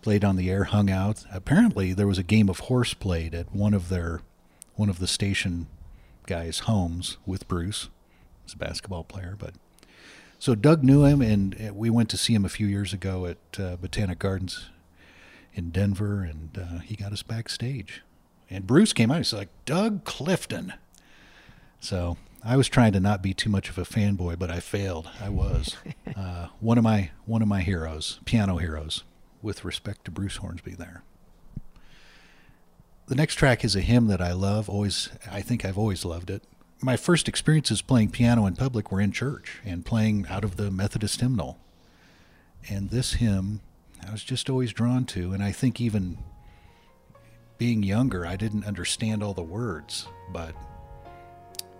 played 0.00 0.24
on 0.24 0.36
the 0.36 0.50
air, 0.50 0.64
hung 0.64 0.88
out. 0.88 1.26
Apparently, 1.30 1.92
there 1.92 2.06
was 2.06 2.18
a 2.18 2.22
game 2.22 2.48
of 2.48 2.60
horse 2.60 2.94
played 2.94 3.34
at 3.34 3.54
one 3.54 3.74
of 3.74 3.90
their, 3.90 4.20
one 4.74 4.88
of 4.88 5.00
the 5.00 5.06
station 5.06 5.66
guys' 6.26 6.60
homes 6.60 7.18
with 7.26 7.46
Bruce. 7.46 7.90
He's 8.44 8.54
a 8.54 8.58
basketball 8.58 9.04
player, 9.04 9.36
but 9.38 9.52
so 10.46 10.54
Doug 10.54 10.84
knew 10.84 11.02
him, 11.02 11.20
and 11.20 11.56
uh, 11.60 11.74
we 11.74 11.90
went 11.90 12.08
to 12.10 12.16
see 12.16 12.32
him 12.32 12.44
a 12.44 12.48
few 12.48 12.68
years 12.68 12.92
ago 12.92 13.26
at 13.26 13.58
uh, 13.58 13.74
Botanic 13.74 14.20
Gardens 14.20 14.70
in 15.54 15.70
Denver, 15.70 16.22
and 16.22 16.56
uh, 16.56 16.78
he 16.78 16.94
got 16.94 17.12
us 17.12 17.24
backstage. 17.24 18.04
And 18.48 18.64
Bruce 18.64 18.92
came 18.92 19.10
out. 19.10 19.16
And 19.16 19.24
he's 19.24 19.32
like, 19.32 19.48
Doug 19.64 20.04
Clifton. 20.04 20.74
So 21.80 22.16
I 22.44 22.56
was 22.56 22.68
trying 22.68 22.92
to 22.92 23.00
not 23.00 23.22
be 23.22 23.34
too 23.34 23.50
much 23.50 23.68
of 23.68 23.76
a 23.76 23.82
fanboy, 23.82 24.38
but 24.38 24.48
I 24.48 24.60
failed. 24.60 25.10
I 25.20 25.30
was 25.30 25.76
uh, 26.16 26.46
one 26.60 26.78
of 26.78 26.84
my 26.84 27.10
one 27.24 27.42
of 27.42 27.48
my 27.48 27.62
heroes, 27.62 28.20
piano 28.24 28.58
heroes, 28.58 29.02
with 29.42 29.64
respect 29.64 30.04
to 30.04 30.12
Bruce 30.12 30.36
Hornsby. 30.36 30.76
There. 30.76 31.02
The 33.08 33.16
next 33.16 33.34
track 33.34 33.64
is 33.64 33.74
a 33.74 33.80
hymn 33.80 34.06
that 34.06 34.20
I 34.20 34.30
love. 34.30 34.68
Always, 34.68 35.08
I 35.28 35.40
think 35.40 35.64
I've 35.64 35.76
always 35.76 36.04
loved 36.04 36.30
it. 36.30 36.44
My 36.80 36.96
first 36.96 37.28
experiences 37.28 37.82
playing 37.82 38.10
piano 38.10 38.46
in 38.46 38.54
public 38.54 38.92
were 38.92 39.00
in 39.00 39.12
church 39.12 39.60
and 39.64 39.84
playing 39.84 40.26
out 40.28 40.44
of 40.44 40.56
the 40.56 40.70
Methodist 40.70 41.20
hymnal. 41.20 41.58
And 42.68 42.90
this 42.90 43.14
hymn 43.14 43.60
I 44.06 44.12
was 44.12 44.22
just 44.22 44.48
always 44.48 44.72
drawn 44.72 45.04
to, 45.06 45.32
and 45.32 45.42
I 45.42 45.50
think 45.52 45.80
even 45.80 46.18
being 47.58 47.82
younger, 47.82 48.24
I 48.26 48.36
didn't 48.36 48.64
understand 48.64 49.22
all 49.22 49.34
the 49.34 49.42
words, 49.42 50.06
but 50.32 50.54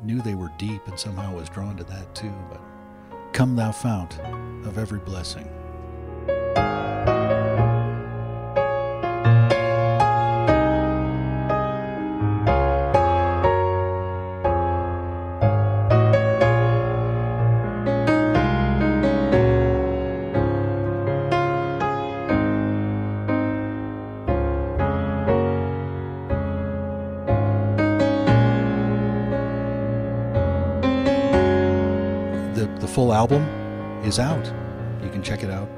knew 0.03 0.21
they 0.21 0.35
were 0.35 0.51
deep 0.59 0.87
and 0.89 0.99
somehow 0.99 1.35
was 1.37 1.49
drawn 1.49 1.77
to 1.77 1.85
that 1.85 2.15
too. 2.15 2.33
But 2.51 2.61
come, 3.33 3.55
thou 3.55 3.71
fount 3.71 4.19
of 4.67 4.79
every 4.79 4.99
blessing. 4.99 5.49
Full 32.97 33.13
album 33.13 33.43
is 34.07 34.19
out. 34.19 34.47
You 35.05 35.11
can 35.11 35.23
check 35.23 35.43
it 35.43 35.51
out. 35.51 35.69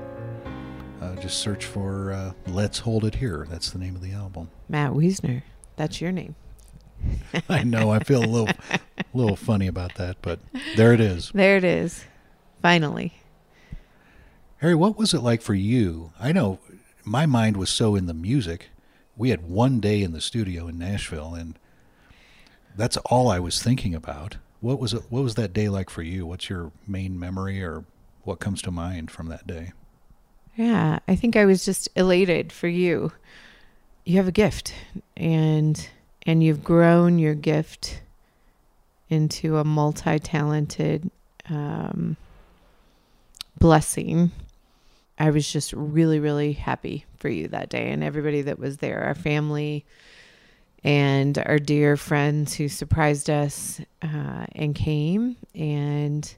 Uh, 1.01 1.17
just 1.17 1.39
search 1.39 1.65
for 1.65 2.13
uh, 2.13 2.33
"Let's 2.47 2.79
Hold 2.79 3.05
It 3.05 3.17
Here." 3.17 3.45
That's 3.51 3.73
the 3.73 3.79
name 3.81 3.97
of 3.97 4.03
the 4.03 4.13
album. 4.13 4.51
Matt 4.69 4.93
Wiesner. 4.93 5.43
That's 5.75 6.01
your 6.01 6.13
name. 6.13 6.37
I 7.49 7.65
know 7.65 7.91
I 7.91 7.99
feel 7.99 8.25
a 8.25 8.25
little 8.25 8.55
little 9.15 9.35
funny 9.35 9.67
about 9.67 9.97
that, 9.97 10.19
but 10.23 10.39
there 10.77 10.93
it 10.93 11.01
is. 11.01 11.33
There 11.35 11.57
it 11.57 11.65
is. 11.65 12.05
Finally. 12.63 13.15
Harri, 14.63 14.77
what 14.77 14.97
was 14.97 15.13
it 15.13 15.21
like 15.21 15.43
for 15.43 15.55
you? 15.55 16.13
I 16.21 16.31
know 16.31 16.61
my 17.05 17.27
mind 17.27 17.57
was 17.57 17.69
so 17.69 17.97
in 17.97 18.07
the 18.07 18.15
music. 18.15 18.69
We 19.17 19.31
had 19.31 19.49
one 19.49 19.81
day 19.81 20.05
in 20.05 20.13
the 20.13 20.21
studio 20.21 20.69
in 20.69 20.79
Nashville, 20.79 21.35
and 21.35 21.59
that's 22.77 22.97
all 22.99 23.29
I 23.29 23.41
was 23.41 23.61
thinking 23.61 23.93
about. 23.93 24.37
What 24.61 24.81
was 24.81 24.93
it? 24.93 25.03
What 25.09 25.23
was 25.23 25.37
that 25.37 25.53
day 25.53 25.69
like 25.69 25.91
for 25.91 26.03
you? 26.03 26.27
What's 26.27 26.51
your 26.51 26.73
main 26.87 27.19
memory, 27.19 27.63
or 27.63 27.85
what 28.25 28.41
comes 28.41 28.61
to 28.63 28.71
mind 28.71 29.11
from 29.11 29.29
that 29.29 29.47
day? 29.47 29.73
Yeah, 30.57 30.99
I 31.07 31.15
think 31.15 31.37
I 31.37 31.45
was 31.45 31.65
just 31.65 31.89
elated 31.95 32.53
for 32.53 32.67
you. 32.67 33.13
You 34.05 34.17
have 34.17 34.27
a 34.27 34.33
gift 34.33 34.75
and 35.17 35.89
and 36.27 36.43
you've 36.43 36.65
grown 36.65 37.19
your 37.19 37.35
gift 37.35 38.01
into 39.09 39.57
a 39.59 39.65
multi-talented 39.65 41.11
um, 41.49 42.17
blessing. 43.59 44.33
I 45.19 45.31
was 45.31 45.51
just 45.51 45.73
really 45.73 46.19
really 46.19 46.55
happy 46.55 47.05
for 47.19 47.29
you 47.29 47.47
that 47.49 47.69
day 47.69 47.91
and 47.91 48.03
everybody 48.03 48.43
that 48.43 48.59
was 48.59 48.79
there, 48.79 49.05
our 49.05 49.15
family 49.15 49.85
and 50.85 51.39
our 51.39 51.59
dear 51.59 51.97
friends 51.97 52.55
who 52.55 52.69
surprised 52.69 53.29
us 53.29 53.81
uh, 54.03 54.47
and 54.53 54.75
came 54.75 55.37
and 55.55 56.35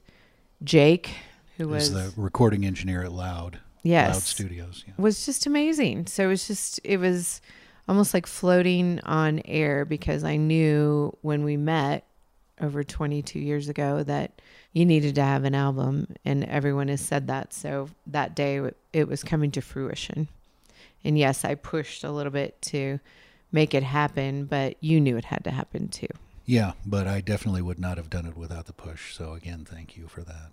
Jake 0.63 1.15
who 1.57 1.67
was 1.67 1.91
was 1.91 2.15
the 2.15 2.21
recording 2.21 2.65
engineer 2.65 3.03
at 3.03 3.11
Loud. 3.11 3.59
yes 3.83 4.13
Loud 4.13 4.23
Studios. 4.23 4.83
Yeah. 4.87 4.93
was 4.97 5.25
just 5.25 5.45
amazing. 5.45 6.07
So 6.07 6.25
it 6.25 6.27
was 6.27 6.47
just 6.47 6.79
it 6.83 6.97
was 6.97 7.41
almost 7.87 8.13
like 8.13 8.27
floating 8.27 8.99
on 9.01 9.41
air 9.45 9.85
because 9.85 10.23
I 10.23 10.37
knew 10.37 11.15
when 11.21 11.43
we 11.43 11.57
met 11.57 12.05
over 12.61 12.83
22 12.83 13.39
years 13.39 13.69
ago 13.69 14.03
that 14.03 14.41
you 14.71 14.85
needed 14.85 15.15
to 15.15 15.23
have 15.23 15.43
an 15.43 15.55
album 15.55 16.07
and 16.23 16.45
everyone 16.45 16.87
has 16.87 17.01
said 17.01 17.27
that. 17.27 17.53
So 17.53 17.89
that 18.07 18.35
day 18.35 18.61
it 18.93 19.07
was 19.07 19.23
coming 19.23 19.51
to 19.51 19.61
fruition. 19.61 20.27
And 21.03 21.17
yes, 21.17 21.43
I 21.43 21.55
pushed 21.55 22.03
a 22.03 22.11
little 22.11 22.31
bit 22.31 22.61
to 22.63 22.99
make 23.51 23.73
it 23.73 23.83
happen, 23.83 24.45
but 24.45 24.75
you 24.79 24.99
knew 24.99 25.17
it 25.17 25.25
had 25.25 25.43
to 25.43 25.51
happen 25.51 25.87
too. 25.87 26.07
Yeah, 26.45 26.73
but 26.85 27.07
I 27.07 27.21
definitely 27.21 27.61
would 27.61 27.79
not 27.79 27.97
have 27.97 28.09
done 28.09 28.25
it 28.25 28.35
without 28.35 28.65
the 28.65 28.73
push. 28.73 29.15
So 29.15 29.33
again, 29.33 29.65
thank 29.69 29.95
you 29.95 30.07
for 30.07 30.21
that. 30.21 30.49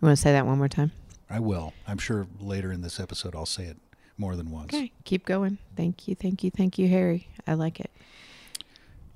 You 0.00 0.06
want 0.06 0.16
to 0.16 0.22
say 0.22 0.32
that 0.32 0.46
one 0.46 0.58
more 0.58 0.68
time? 0.68 0.92
I 1.28 1.40
will. 1.40 1.72
I'm 1.86 1.98
sure 1.98 2.26
later 2.40 2.72
in 2.72 2.82
this 2.82 3.00
episode 3.00 3.34
I'll 3.34 3.46
say 3.46 3.64
it 3.64 3.76
more 4.18 4.36
than 4.36 4.50
once. 4.50 4.72
Okay, 4.74 4.92
keep 5.04 5.24
going. 5.24 5.58
Thank 5.76 6.06
you, 6.06 6.14
thank 6.14 6.44
you, 6.44 6.50
thank 6.50 6.78
you, 6.78 6.88
Harri. 6.88 7.26
I 7.46 7.54
like 7.54 7.80
it. 7.80 7.90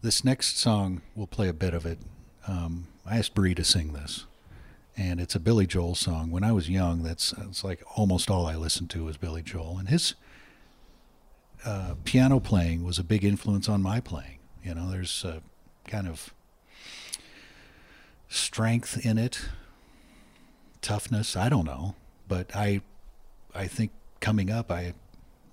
This 0.02 0.24
next 0.24 0.58
song, 0.58 1.02
we'll 1.14 1.26
play 1.26 1.48
a 1.48 1.52
bit 1.52 1.74
of 1.74 1.84
it. 1.84 1.98
Um, 2.46 2.86
I 3.04 3.18
asked 3.18 3.34
Bree 3.34 3.54
to 3.54 3.64
sing 3.64 3.92
this, 3.92 4.26
and 4.96 5.20
it's 5.20 5.34
a 5.34 5.40
Billy 5.40 5.66
Joel 5.66 5.94
song. 5.94 6.30
When 6.30 6.44
I 6.44 6.52
was 6.52 6.68
young, 6.70 7.02
that's 7.02 7.32
it's 7.32 7.64
like 7.64 7.82
almost 7.96 8.30
all 8.30 8.46
I 8.46 8.54
listened 8.56 8.90
to 8.90 9.04
was 9.04 9.16
Billy 9.16 9.42
Joel, 9.42 9.78
and 9.78 9.88
his 9.88 10.14
uh, 11.64 11.94
piano 12.04 12.40
playing 12.40 12.84
was 12.84 12.98
a 12.98 13.04
big 13.04 13.24
influence 13.24 13.68
on 13.68 13.82
my 13.82 14.00
playing. 14.00 14.38
You 14.64 14.74
know, 14.74 14.90
there's 14.90 15.24
a 15.24 15.42
kind 15.86 16.06
of 16.06 16.32
strength 18.28 19.04
in 19.04 19.18
it, 19.18 19.48
toughness. 20.82 21.36
I 21.36 21.48
don't 21.48 21.64
know, 21.64 21.94
but 22.26 22.54
I, 22.54 22.82
I 23.54 23.66
think 23.66 23.92
coming 24.20 24.50
up, 24.50 24.70
I 24.70 24.94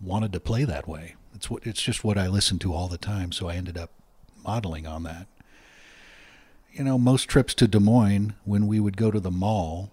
wanted 0.01 0.33
to 0.33 0.39
play 0.39 0.65
that 0.65 0.87
way. 0.87 1.15
It's 1.33 1.49
what 1.49 1.65
it's 1.65 1.81
just 1.81 2.03
what 2.03 2.17
I 2.17 2.27
listened 2.27 2.61
to 2.61 2.73
all 2.73 2.87
the 2.87 2.97
time, 2.97 3.31
so 3.31 3.49
I 3.49 3.55
ended 3.55 3.77
up 3.77 3.91
modeling 4.43 4.87
on 4.87 5.03
that. 5.03 5.27
You 6.71 6.83
know, 6.83 6.97
most 6.97 7.29
trips 7.29 7.53
to 7.55 7.67
Des 7.67 7.79
Moines, 7.79 8.33
when 8.43 8.67
we 8.67 8.79
would 8.79 8.97
go 8.97 9.11
to 9.11 9.19
the 9.19 9.31
mall, 9.31 9.91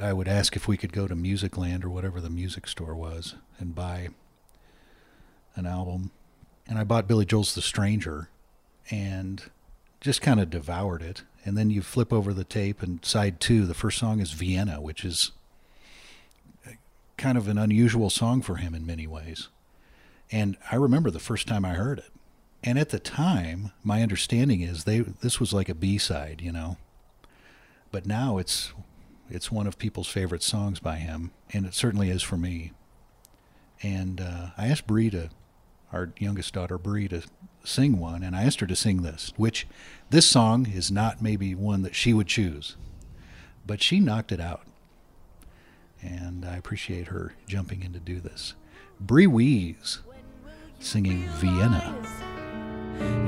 I 0.00 0.12
would 0.12 0.28
ask 0.28 0.56
if 0.56 0.66
we 0.66 0.76
could 0.76 0.92
go 0.92 1.06
to 1.06 1.14
Musicland 1.14 1.84
or 1.84 1.90
whatever 1.90 2.20
the 2.20 2.30
music 2.30 2.66
store 2.66 2.94
was 2.94 3.36
and 3.58 3.74
buy 3.74 4.08
an 5.54 5.66
album. 5.66 6.10
And 6.66 6.78
I 6.78 6.84
bought 6.84 7.08
Billy 7.08 7.24
Joel's 7.24 7.54
The 7.54 7.62
Stranger 7.62 8.28
and 8.90 9.42
just 10.00 10.22
kind 10.22 10.40
of 10.40 10.50
devoured 10.50 11.02
it. 11.02 11.22
And 11.44 11.56
then 11.56 11.70
you 11.70 11.82
flip 11.82 12.12
over 12.12 12.32
the 12.32 12.44
tape, 12.44 12.82
and 12.82 13.04
side 13.04 13.40
two, 13.40 13.66
the 13.66 13.74
first 13.74 13.98
song 13.98 14.20
is 14.20 14.32
Vienna, 14.32 14.80
which 14.80 15.04
is 15.04 15.32
kind 17.16 17.36
of 17.36 17.48
an 17.48 17.58
unusual 17.58 18.10
song 18.10 18.42
for 18.42 18.56
him 18.56 18.74
in 18.74 18.86
many 18.86 19.06
ways. 19.06 19.48
And 20.30 20.56
I 20.70 20.76
remember 20.76 21.10
the 21.10 21.18
first 21.18 21.46
time 21.48 21.64
I 21.64 21.74
heard 21.74 21.98
it. 21.98 22.10
And 22.64 22.78
at 22.78 22.90
the 22.90 23.00
time, 23.00 23.72
my 23.82 24.02
understanding 24.02 24.60
is 24.60 24.84
they 24.84 25.00
this 25.00 25.40
was 25.40 25.52
like 25.52 25.68
a 25.68 25.74
B-side, 25.74 26.40
you 26.40 26.52
know. 26.52 26.76
But 27.90 28.06
now 28.06 28.38
it's 28.38 28.72
it's 29.28 29.50
one 29.50 29.66
of 29.66 29.78
people's 29.78 30.08
favorite 30.08 30.42
songs 30.42 30.78
by 30.78 30.96
him, 30.96 31.32
and 31.52 31.66
it 31.66 31.74
certainly 31.74 32.08
is 32.08 32.22
for 32.22 32.36
me. 32.36 32.72
And 33.82 34.20
uh, 34.20 34.50
I 34.56 34.68
asked 34.68 34.86
Bree 34.86 35.10
to, 35.10 35.30
our 35.92 36.12
youngest 36.18 36.54
daughter 36.54 36.78
Bree, 36.78 37.08
to 37.08 37.22
sing 37.64 37.98
one, 37.98 38.22
and 38.22 38.34
I 38.34 38.44
asked 38.44 38.60
her 38.60 38.66
to 38.66 38.76
sing 38.76 39.02
this, 39.02 39.32
which 39.36 39.66
this 40.10 40.26
song 40.28 40.66
is 40.66 40.90
not 40.90 41.22
maybe 41.22 41.54
one 41.54 41.82
that 41.82 41.94
she 41.94 42.12
would 42.12 42.26
choose, 42.26 42.76
but 43.66 43.82
she 43.82 44.00
knocked 44.00 44.32
it 44.32 44.40
out. 44.40 44.62
And 46.02 46.44
I 46.44 46.56
appreciate 46.56 47.08
her 47.08 47.34
jumping 47.46 47.82
in 47.82 47.92
to 47.92 48.00
do 48.00 48.18
this. 48.20 48.54
Bree 49.00 49.26
Wees 49.26 50.00
singing 50.80 51.28
Vienna. 51.36 51.94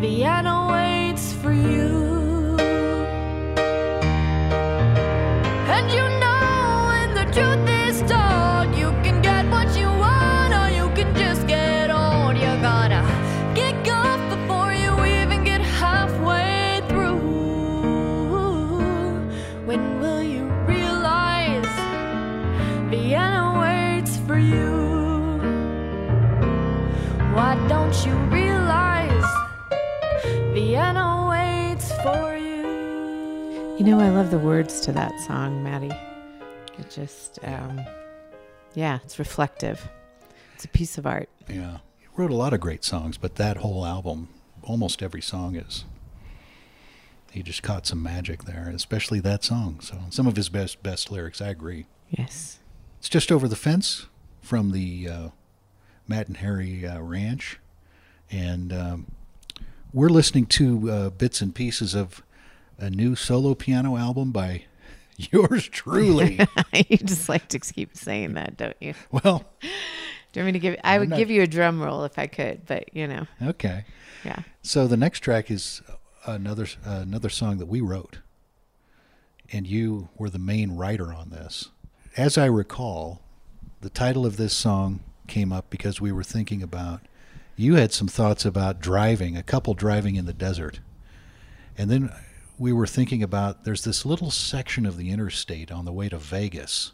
Vienna 0.00 0.68
waits 0.72 1.32
for 1.34 1.52
you. 1.52 2.13
You 33.84 33.90
know, 33.90 34.00
I 34.00 34.08
love 34.08 34.30
the 34.30 34.38
words 34.38 34.80
to 34.80 34.92
that 34.92 35.12
song, 35.20 35.62
Maddie. 35.62 35.94
It 36.78 36.88
just, 36.88 37.38
um, 37.42 37.82
yeah, 38.72 39.00
it's 39.04 39.18
reflective. 39.18 39.90
It's 40.54 40.64
a 40.64 40.68
piece 40.68 40.96
of 40.96 41.06
art. 41.06 41.28
Yeah. 41.50 41.80
He 41.98 42.06
wrote 42.16 42.30
a 42.30 42.34
lot 42.34 42.54
of 42.54 42.60
great 42.60 42.82
songs, 42.82 43.18
but 43.18 43.34
that 43.34 43.58
whole 43.58 43.84
album, 43.84 44.30
almost 44.62 45.02
every 45.02 45.20
song 45.20 45.54
is. 45.54 45.84
He 47.30 47.42
just 47.42 47.62
caught 47.62 47.86
some 47.86 48.02
magic 48.02 48.44
there, 48.44 48.72
especially 48.74 49.20
that 49.20 49.44
song. 49.44 49.80
So 49.80 49.98
some 50.08 50.26
of 50.26 50.36
his 50.36 50.48
best 50.48 50.82
best 50.82 51.10
lyrics, 51.10 51.42
I 51.42 51.48
agree. 51.48 51.84
Yes. 52.08 52.60
It's 53.00 53.10
just 53.10 53.30
over 53.30 53.48
the 53.48 53.54
fence 53.54 54.06
from 54.40 54.72
the 54.72 55.08
uh, 55.10 55.28
Matt 56.08 56.28
and 56.28 56.38
Harri 56.38 56.90
uh, 56.90 57.02
Ranch, 57.02 57.58
and 58.30 58.72
um, 58.72 59.06
we're 59.92 60.08
listening 60.08 60.46
to 60.46 60.90
uh, 60.90 61.10
bits 61.10 61.42
and 61.42 61.54
pieces 61.54 61.94
of 61.94 62.22
a 62.78 62.90
new 62.90 63.14
solo 63.14 63.54
piano 63.54 63.96
album 63.96 64.32
by 64.32 64.64
yours 65.16 65.68
truly. 65.68 66.40
you 66.88 66.96
just 66.98 67.28
like 67.28 67.48
to 67.48 67.58
keep 67.58 67.96
saying 67.96 68.34
that, 68.34 68.56
don't 68.56 68.76
you? 68.80 68.94
well, 69.10 69.44
Do 70.32 70.40
you 70.40 70.46
want 70.46 70.46
me 70.46 70.52
to 70.54 70.58
give? 70.58 70.80
I 70.82 70.98
would 70.98 71.10
not- 71.10 71.18
give 71.18 71.30
you 71.30 71.42
a 71.42 71.46
drum 71.46 71.80
roll 71.80 72.02
if 72.04 72.18
I 72.18 72.26
could, 72.26 72.66
but 72.66 72.92
you 72.92 73.06
know, 73.06 73.26
okay. 73.40 73.84
yeah. 74.24 74.40
So 74.62 74.88
the 74.88 74.96
next 74.96 75.20
track 75.20 75.48
is 75.48 75.80
another 76.26 76.66
another 76.84 77.28
song 77.28 77.58
that 77.58 77.66
we 77.66 77.80
wrote, 77.80 78.18
and 79.52 79.64
you 79.64 80.08
were 80.18 80.28
the 80.30 80.40
main 80.40 80.74
writer 80.76 81.12
on 81.12 81.30
this. 81.30 81.70
As 82.16 82.36
I 82.36 82.46
recall, 82.46 83.22
the 83.80 83.90
title 83.90 84.26
of 84.26 84.36
this 84.36 84.52
song 84.52 85.00
came 85.28 85.52
up 85.52 85.70
because 85.70 86.00
we 86.00 86.10
were 86.10 86.24
thinking 86.24 86.62
about. 86.62 87.02
You 87.56 87.76
had 87.76 87.92
some 87.92 88.08
thoughts 88.08 88.44
about 88.44 88.80
driving, 88.80 89.36
a 89.36 89.42
couple 89.44 89.74
driving 89.74 90.16
in 90.16 90.26
the 90.26 90.32
desert, 90.32 90.80
and 91.78 91.88
then 91.88 92.12
we 92.58 92.72
were 92.72 92.86
thinking 92.86 93.22
about 93.22 93.64
there's 93.64 93.84
this 93.84 94.04
little 94.04 94.30
section 94.30 94.86
of 94.86 94.96
the 94.96 95.10
interstate 95.10 95.72
on 95.72 95.84
the 95.84 95.92
way 95.92 96.08
to 96.08 96.18
Vegas, 96.18 96.92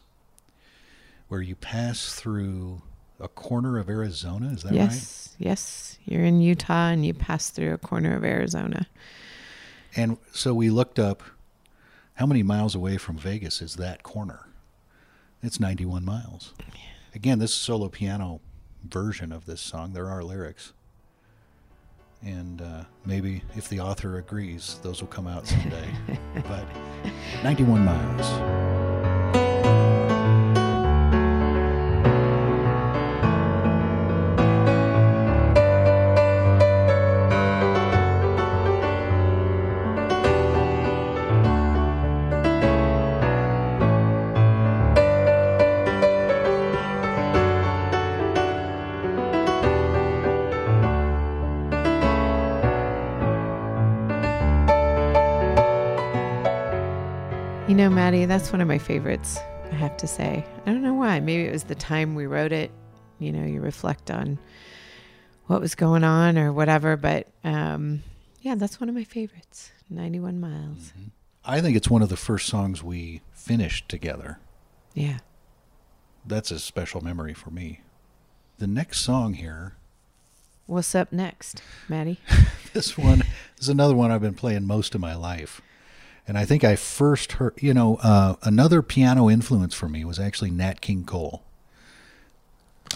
where 1.29 1.43
you 1.43 1.55
pass 1.55 2.15
through 2.15 2.83
a 3.19 3.29
corner 3.29 3.79
of 3.79 3.89
Arizona. 3.89 4.51
Is 4.51 4.63
that 4.63 4.71
right? 4.71 4.77
yes, 4.77 5.37
yes. 5.39 5.99
You're 6.05 6.25
in 6.25 6.41
Utah 6.41 6.89
and 6.89 7.05
you 7.05 7.15
pass 7.15 7.51
through 7.51 7.75
a 7.75 7.79
corner 7.79 8.17
of 8.17 8.25
Arizona. 8.25 8.87
And 9.95 10.19
so 10.33 10.55
we 10.55 10.71
looked 10.71 10.99
up 10.99 11.23
how 12.15 12.27
many 12.27 12.43
miles 12.43 12.75
away 12.75 12.97
from 12.97 13.17
Vegas 13.17 13.61
is 13.61 13.77
that 13.77 14.03
corner? 14.03 14.49
It's 15.43 15.59
91 15.59 16.05
miles. 16.05 16.53
Again, 17.15 17.39
this 17.39 17.51
is 17.51 17.57
solo 17.57 17.89
piano 17.89 18.41
version 18.85 19.33
of 19.33 19.47
this 19.47 19.61
song. 19.61 19.93
There 19.93 20.09
are 20.09 20.23
lyrics. 20.23 20.73
And 22.23 22.61
uh, 22.61 22.85
maybe 23.05 23.43
if 23.57 23.69
the 23.69 23.81
author 23.81 24.19
agrees, 24.19 24.79
those 24.83 25.01
will 25.01 25.09
come 25.09 25.27
out 25.27 25.47
someday. 25.47 25.89
but 26.49 26.67
91 27.43 27.85
miles. 27.85 28.80
That's 58.41 58.53
one 58.53 58.63
of 58.63 58.69
my 58.69 58.79
favorites, 58.79 59.39
I 59.71 59.75
have 59.75 59.99
to 59.99 60.07
say. 60.07 60.43
I 60.65 60.73
don't 60.73 60.83
know 60.83 60.95
why. 60.95 61.21
Maybe 61.21 61.45
it 61.45 61.53
was 61.53 61.65
the 61.65 61.75
time 61.75 62.15
we 62.15 62.25
wrote 62.25 62.53
it. 62.53 62.71
You 63.19 63.33
know, 63.33 63.45
you 63.45 63.61
reflect 63.61 64.11
on 64.11 64.39
what 65.47 65.61
was 65.61 65.75
going 65.75 66.05
on 66.05 66.39
or 66.39 66.51
whatever. 66.51 66.97
But 66.97 67.27
um, 67.45 68.03
yeah, 68.41 68.55
that's 68.55 68.81
one 68.81 68.89
of 68.89 68.95
my 68.95 69.05
favorites 69.05 69.73
91 69.91 70.41
miles. 70.41 70.95
I 71.45 71.61
think 71.61 71.77
it's 71.77 71.91
one 71.91 72.01
of 72.01 72.09
the 72.09 72.17
first 72.17 72.47
songs 72.47 72.83
we 72.83 73.21
finished 73.35 73.91
together. 73.91 74.39
Yeah. 74.95 75.19
That's 76.25 76.51
a 76.51 76.59
special 76.59 77.03
memory 77.03 77.35
for 77.35 77.51
me. 77.51 77.83
The 78.57 78.67
next 78.67 79.01
song 79.01 79.35
here 79.35 79.75
What's 80.65 80.95
up 80.95 81.13
next, 81.13 81.63
Maddie? 81.89 82.21
this 82.73 82.97
one 82.97 83.25
is 83.59 83.69
another 83.69 83.95
one 83.95 84.11
I've 84.11 84.23
been 84.23 84.35
playing 84.35 84.67
most 84.67 84.95
of 84.95 85.01
my 85.01 85.15
life. 85.17 85.61
And 86.31 86.39
I 86.39 86.45
think 86.45 86.63
I 86.63 86.77
first 86.77 87.33
heard, 87.33 87.55
you 87.61 87.75
know, 87.75 87.97
uh, 88.05 88.37
another 88.45 88.83
piano 88.83 89.29
influence 89.29 89.75
for 89.75 89.89
me 89.89 90.05
was 90.05 90.21
actually 90.21 90.53
Nat 90.53 90.81
King 90.81 91.03
Cole, 91.03 91.43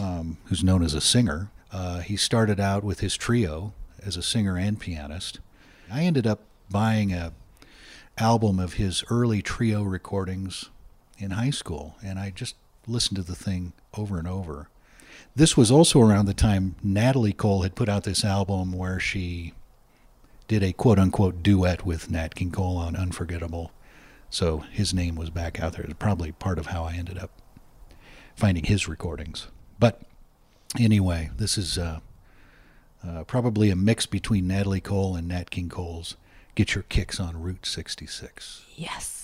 um, 0.00 0.38
who's 0.44 0.62
known 0.62 0.84
as 0.84 0.94
a 0.94 1.00
singer. 1.00 1.50
Uh, 1.72 1.98
he 1.98 2.16
started 2.16 2.60
out 2.60 2.84
with 2.84 3.00
his 3.00 3.16
trio 3.16 3.72
as 4.00 4.16
a 4.16 4.22
singer 4.22 4.56
and 4.56 4.78
pianist. 4.78 5.40
I 5.90 6.04
ended 6.04 6.28
up 6.28 6.42
buying 6.70 7.12
a 7.12 7.32
album 8.18 8.60
of 8.60 8.74
his 8.74 9.02
early 9.10 9.42
trio 9.42 9.82
recordings 9.82 10.70
in 11.18 11.32
high 11.32 11.50
school, 11.50 11.96
and 12.04 12.20
I 12.20 12.30
just 12.30 12.54
listened 12.86 13.16
to 13.16 13.24
the 13.24 13.34
thing 13.34 13.72
over 13.98 14.16
and 14.16 14.28
over. 14.28 14.68
This 15.34 15.56
was 15.56 15.72
also 15.72 16.00
around 16.00 16.26
the 16.26 16.34
time 16.34 16.76
Natalie 16.84 17.32
Cole 17.32 17.62
had 17.62 17.74
put 17.74 17.88
out 17.88 18.04
this 18.04 18.24
album 18.24 18.72
where 18.72 19.00
she 19.00 19.54
did 20.48 20.62
a 20.62 20.72
quote 20.72 20.98
unquote 20.98 21.42
duet 21.42 21.84
with 21.84 22.10
Nat 22.10 22.34
King 22.34 22.50
Cole 22.50 22.76
on 22.76 22.96
Unforgettable. 22.96 23.72
So 24.30 24.58
his 24.70 24.92
name 24.92 25.16
was 25.16 25.30
back 25.30 25.60
out 25.60 25.74
there. 25.74 25.84
It's 25.84 25.94
probably 25.94 26.32
part 26.32 26.58
of 26.58 26.66
how 26.66 26.84
I 26.84 26.94
ended 26.94 27.18
up 27.18 27.30
finding 28.34 28.64
his 28.64 28.88
recordings. 28.88 29.48
But 29.78 30.02
anyway, 30.78 31.30
this 31.36 31.56
is 31.56 31.78
uh, 31.78 32.00
uh, 33.06 33.24
probably 33.24 33.70
a 33.70 33.76
mix 33.76 34.06
between 34.06 34.46
Natalie 34.48 34.80
Cole 34.80 35.14
and 35.16 35.28
Nat 35.28 35.50
King 35.50 35.68
Cole's 35.68 36.16
Get 36.54 36.74
Your 36.74 36.84
Kicks 36.84 37.20
on 37.20 37.40
Route 37.40 37.66
66. 37.66 38.64
Yes. 38.76 39.23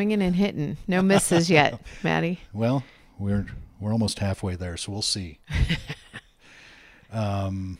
Swinging 0.00 0.22
and 0.22 0.34
hitting. 0.34 0.78
No 0.88 1.02
misses 1.02 1.50
yet, 1.50 1.78
Maddie. 2.02 2.40
Well, 2.54 2.84
we're 3.18 3.44
we're 3.78 3.92
almost 3.92 4.18
halfway 4.18 4.56
there, 4.56 4.78
so 4.78 4.92
we'll 4.92 5.02
see. 5.02 5.38
um, 7.12 7.76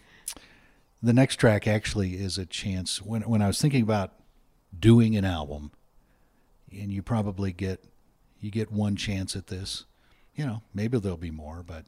the 1.03 1.15
next 1.15 1.37
track 1.37 1.67
actually 1.67 2.17
is 2.17 2.37
a 2.37 2.45
chance. 2.45 3.01
When 3.01 3.23
when 3.23 3.41
I 3.41 3.47
was 3.47 3.59
thinking 3.59 3.83
about 3.83 4.13
doing 4.79 5.17
an 5.17 5.25
album, 5.25 5.71
and 6.71 6.93
you 6.93 7.01
probably 7.01 7.53
get 7.53 7.83
you 8.43 8.51
get 8.51 8.71
one 8.71 8.97
chance 8.97 9.35
at 9.35 9.47
this. 9.47 9.87
You 10.35 10.45
know, 10.45 10.63
maybe 10.75 10.99
there'll 10.99 11.17
be 11.17 11.31
more, 11.31 11.65
but 11.67 11.87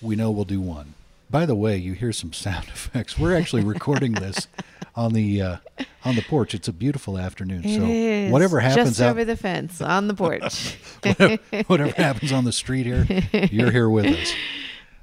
we 0.00 0.16
know 0.16 0.30
we'll 0.30 0.46
do 0.46 0.62
one. 0.62 0.94
By 1.34 1.46
the 1.46 1.56
way, 1.56 1.76
you 1.76 1.94
hear 1.94 2.12
some 2.12 2.32
sound 2.32 2.66
effects. 2.68 3.18
We're 3.18 3.36
actually 3.36 3.64
recording 3.64 4.12
this 4.12 4.46
on 4.94 5.14
the 5.14 5.42
uh, 5.42 5.56
on 6.04 6.14
the 6.14 6.22
porch. 6.22 6.54
It's 6.54 6.68
a 6.68 6.72
beautiful 6.72 7.18
afternoon. 7.18 7.64
It 7.64 7.76
so 7.76 7.84
is 7.84 8.30
whatever 8.30 8.60
happens 8.60 8.90
just 8.90 9.00
out, 9.00 9.10
over 9.10 9.24
the 9.24 9.34
fence 9.36 9.80
on 9.80 10.06
the 10.06 10.14
porch. 10.14 10.76
whatever 11.66 11.90
happens 11.90 12.30
on 12.30 12.44
the 12.44 12.52
street 12.52 12.86
here, 12.86 13.04
you're 13.50 13.72
here 13.72 13.90
with 13.90 14.06
us. 14.06 14.32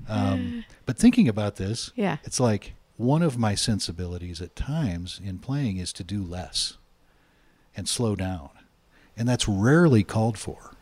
Um, 0.08 0.64
but 0.86 0.98
thinking 0.98 1.28
about 1.28 1.58
this, 1.58 1.92
Yeah. 1.98 2.20
it's 2.24 2.40
like 2.40 2.76
one 2.96 3.24
of 3.24 3.38
my 3.38 3.54
sensibilities 3.54 4.42
at 4.42 4.56
times 4.56 5.20
in 5.22 5.40
playing 5.40 5.80
is 5.80 5.92
to 5.92 6.04
do 6.06 6.24
less 6.24 6.78
and 7.76 7.90
slow 7.90 8.16
down, 8.16 8.52
and 9.18 9.28
that's 9.28 9.50
rarely 9.50 10.06
called 10.06 10.38
for. 10.38 10.76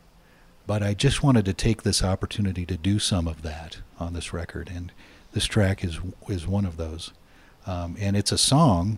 But 0.68 0.84
I 0.84 0.94
just 0.94 1.24
wanted 1.24 1.46
to 1.46 1.54
take 1.54 1.82
this 1.82 2.04
opportunity 2.04 2.68
to 2.68 2.78
do 2.78 3.00
some 3.00 3.28
of 3.28 3.42
that 3.42 3.80
on 3.98 4.14
this 4.14 4.32
record, 4.32 4.70
and 4.72 4.92
this 5.34 5.46
track 5.46 5.84
is 5.84 6.00
is 6.28 6.48
one 6.48 6.66
of 6.66 6.78
those. 6.78 7.12
Um, 7.68 7.96
and 8.00 8.16
it's 8.18 8.32
a 8.32 8.38
song 8.38 8.98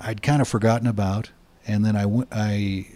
I'd 0.00 0.22
kind 0.22 0.40
of 0.42 0.48
forgotten 0.48 0.86
about, 0.86 1.30
and 1.66 1.84
then 1.84 1.94
I 1.96 2.02
w- 2.02 2.26
I 2.32 2.86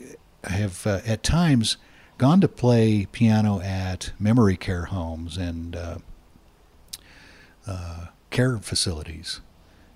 have 0.44 0.86
uh, 0.86 1.00
at 1.06 1.22
times 1.22 1.76
gone 2.18 2.40
to 2.40 2.48
play 2.48 3.06
piano 3.12 3.60
at 3.60 4.12
memory 4.18 4.56
care 4.56 4.86
homes 4.86 5.36
and 5.36 5.76
uh, 5.76 5.98
uh, 7.66 8.06
care 8.30 8.58
facilities, 8.58 9.40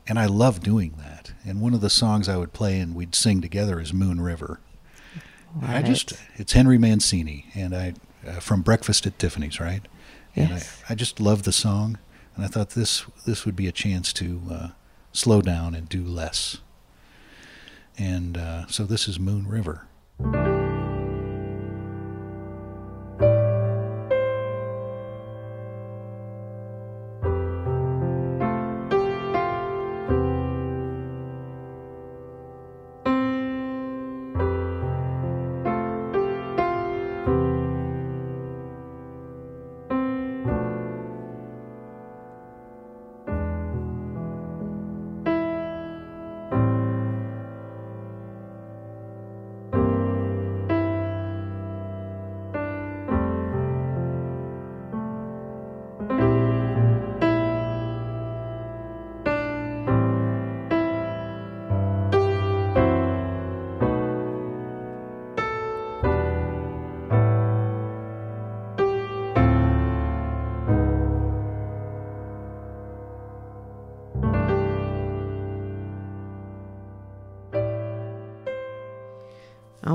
and 0.06 0.18
I 0.18 0.26
love 0.26 0.60
doing 0.60 0.94
that. 0.98 1.32
And 1.44 1.60
one 1.60 1.74
of 1.74 1.80
the 1.80 1.90
songs 1.90 2.28
I 2.28 2.36
would 2.36 2.52
play 2.52 2.78
and 2.78 2.94
we'd 2.94 3.14
sing 3.14 3.40
together 3.40 3.80
is 3.80 3.92
Moon 3.92 4.20
River. 4.20 4.60
I 5.62 5.82
just 5.82 6.12
it's 6.36 6.52
Henry 6.52 6.78
Mancini, 6.78 7.46
and 7.54 7.74
I 7.74 7.94
uh, 8.26 8.34
from 8.38 8.62
Breakfast 8.62 9.06
at 9.06 9.18
Tiffany's, 9.18 9.58
right? 9.58 9.82
And 10.44 10.54
I, 10.54 10.62
I 10.90 10.94
just 10.94 11.20
love 11.20 11.42
the 11.42 11.52
song, 11.52 11.98
and 12.34 12.44
I 12.44 12.48
thought 12.48 12.70
this 12.70 13.04
this 13.26 13.44
would 13.44 13.56
be 13.56 13.66
a 13.66 13.72
chance 13.72 14.12
to 14.14 14.40
uh, 14.50 14.68
slow 15.12 15.40
down 15.42 15.74
and 15.74 15.88
do 15.88 16.04
less. 16.04 16.58
And 17.98 18.36
uh, 18.36 18.66
so 18.66 18.84
this 18.84 19.08
is 19.08 19.18
Moon 19.20 19.46
River. 19.46 19.86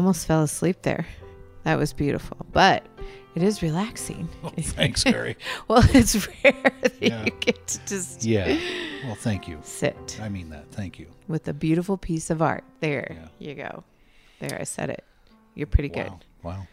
Almost 0.06 0.28
fell 0.28 0.44
asleep 0.44 0.84
there. 0.84 1.08
That 1.64 1.80
was 1.80 1.92
beautiful, 1.92 2.38
but 2.54 2.86
it 3.34 3.42
is 3.42 3.64
relaxing. 3.64 4.30
Thanks, 4.56 5.04
Gary. 5.04 5.36
Well, 5.68 5.84
it's 5.96 6.16
rare 6.44 6.72
that 6.82 6.94
Yeah. 7.02 7.26
you 7.26 7.32
get 7.40 7.66
to 7.70 7.86
just 7.88 8.24
yeah. 8.24 8.56
Well, 9.04 9.16
thank 9.16 9.48
you. 9.48 9.58
sit 9.64 10.20
I 10.22 10.30
mean 10.30 10.52
that. 10.52 10.70
Thank 10.72 11.00
you. 11.00 11.08
with 11.28 11.48
a 11.48 11.54
beautiful 11.54 11.98
piece 11.98 12.30
of 12.30 12.40
art. 12.44 12.64
There 12.82 13.18
Yeah. 13.20 13.28
you 13.40 13.56
go. 13.56 13.84
There, 14.40 14.56
I 14.62 14.64
said 14.64 14.92
it. 14.92 15.04
You're 15.56 15.66
pretty 15.66 15.90
good. 15.90 16.10
Wow. 16.10 16.20
Wow. 16.44 16.68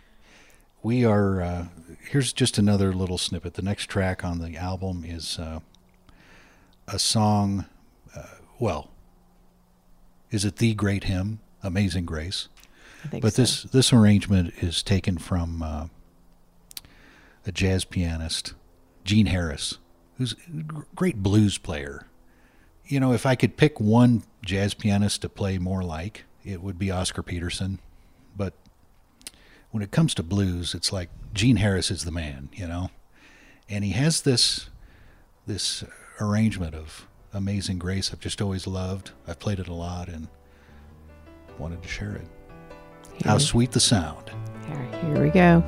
We 0.83 1.07
are, 1.07 1.41
uh, 1.41 1.67
here's 2.11 2.35
just 2.35 2.59
another 2.59 2.93
little 2.93 3.17
snippet. 3.17 3.55
The 3.55 3.63
next 3.63 3.87
track 3.87 4.25
on 4.25 4.41
the 4.41 4.57
album 4.59 5.05
is 5.07 5.39
uh, 5.39 5.61
a 6.87 6.99
song, 6.99 7.65
uh, 8.15 8.25
well, 8.59 8.91
is 10.31 10.45
it 10.45 10.57
The 10.57 10.75
Great 10.75 11.05
Hymn, 11.05 11.39
Amazing 11.63 12.05
Grace? 12.05 12.49
But 13.11 13.35
so. 13.35 13.43
this, 13.43 13.63
this 13.65 13.93
arrangement 13.93 14.55
is 14.61 14.83
taken 14.83 15.19
from 15.19 15.63
uh, 15.63 15.87
a 17.47 17.53
jazz 17.53 17.85
pianist, 17.85 18.55
Gene 19.05 19.27
Harris, 19.27 19.79
who's 20.19 20.33
a 20.33 20.63
great 20.95 21.23
blues 21.23 21.59
player. 21.59 22.07
You 22.87 23.01
know, 23.01 23.13
if 23.13 23.27
I 23.27 23.35
could 23.35 23.57
pick 23.57 23.81
one 23.81 24.23
jazz 24.45 24.75
pianist 24.75 25.23
to 25.23 25.29
play 25.29 25.59
more 25.59 25.83
like, 25.83 26.25
it 26.45 26.63
would 26.63 26.79
be 26.79 26.91
Oscar 26.91 27.23
Peterson. 27.23 27.79
But 28.37 28.55
when 29.71 29.83
it 29.83 29.91
comes 29.91 30.15
to 30.15 30.23
blues, 30.23 30.75
it's 30.75 30.93
like 30.93 31.09
Gene 31.33 31.57
Harris 31.57 31.91
is 31.91 32.05
the 32.05 32.11
man, 32.11 32.49
you 32.53 32.67
know. 32.67 32.91
And 33.69 33.85
he 33.85 33.93
has 33.93 34.23
this 34.23 34.69
this 35.47 35.83
arrangement 36.21 36.75
of 36.75 37.09
Amazing 37.33 37.79
Grace 37.79 38.13
I've 38.13 38.21
just 38.21 38.43
always 38.43 38.67
loved. 38.67 39.13
I've 39.27 39.39
played 39.39 39.59
it 39.59 39.69
a 39.69 39.75
lot 39.75 40.09
and 40.09 40.29
wanted 41.59 41.83
to 41.83 41.89
share 41.89 42.15
it. 42.15 42.27
How 43.25 43.39
sweet 43.39 43.73
the 43.73 43.81
sound. 43.81 44.31
Here, 44.67 45.01
here 45.01 45.23
we 45.23 45.31
go. 45.31 45.63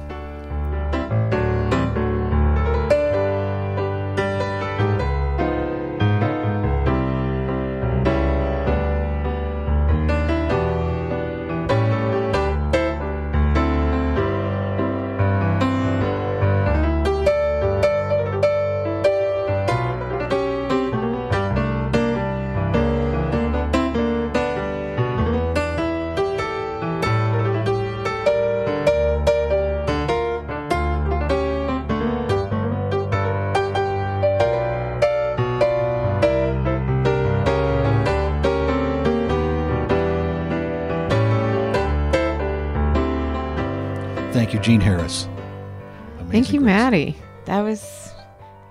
Thank 46.34 46.52
you, 46.52 46.58
Grace. 46.58 46.66
Maddie. 46.66 47.16
That 47.44 47.60
was, 47.60 48.10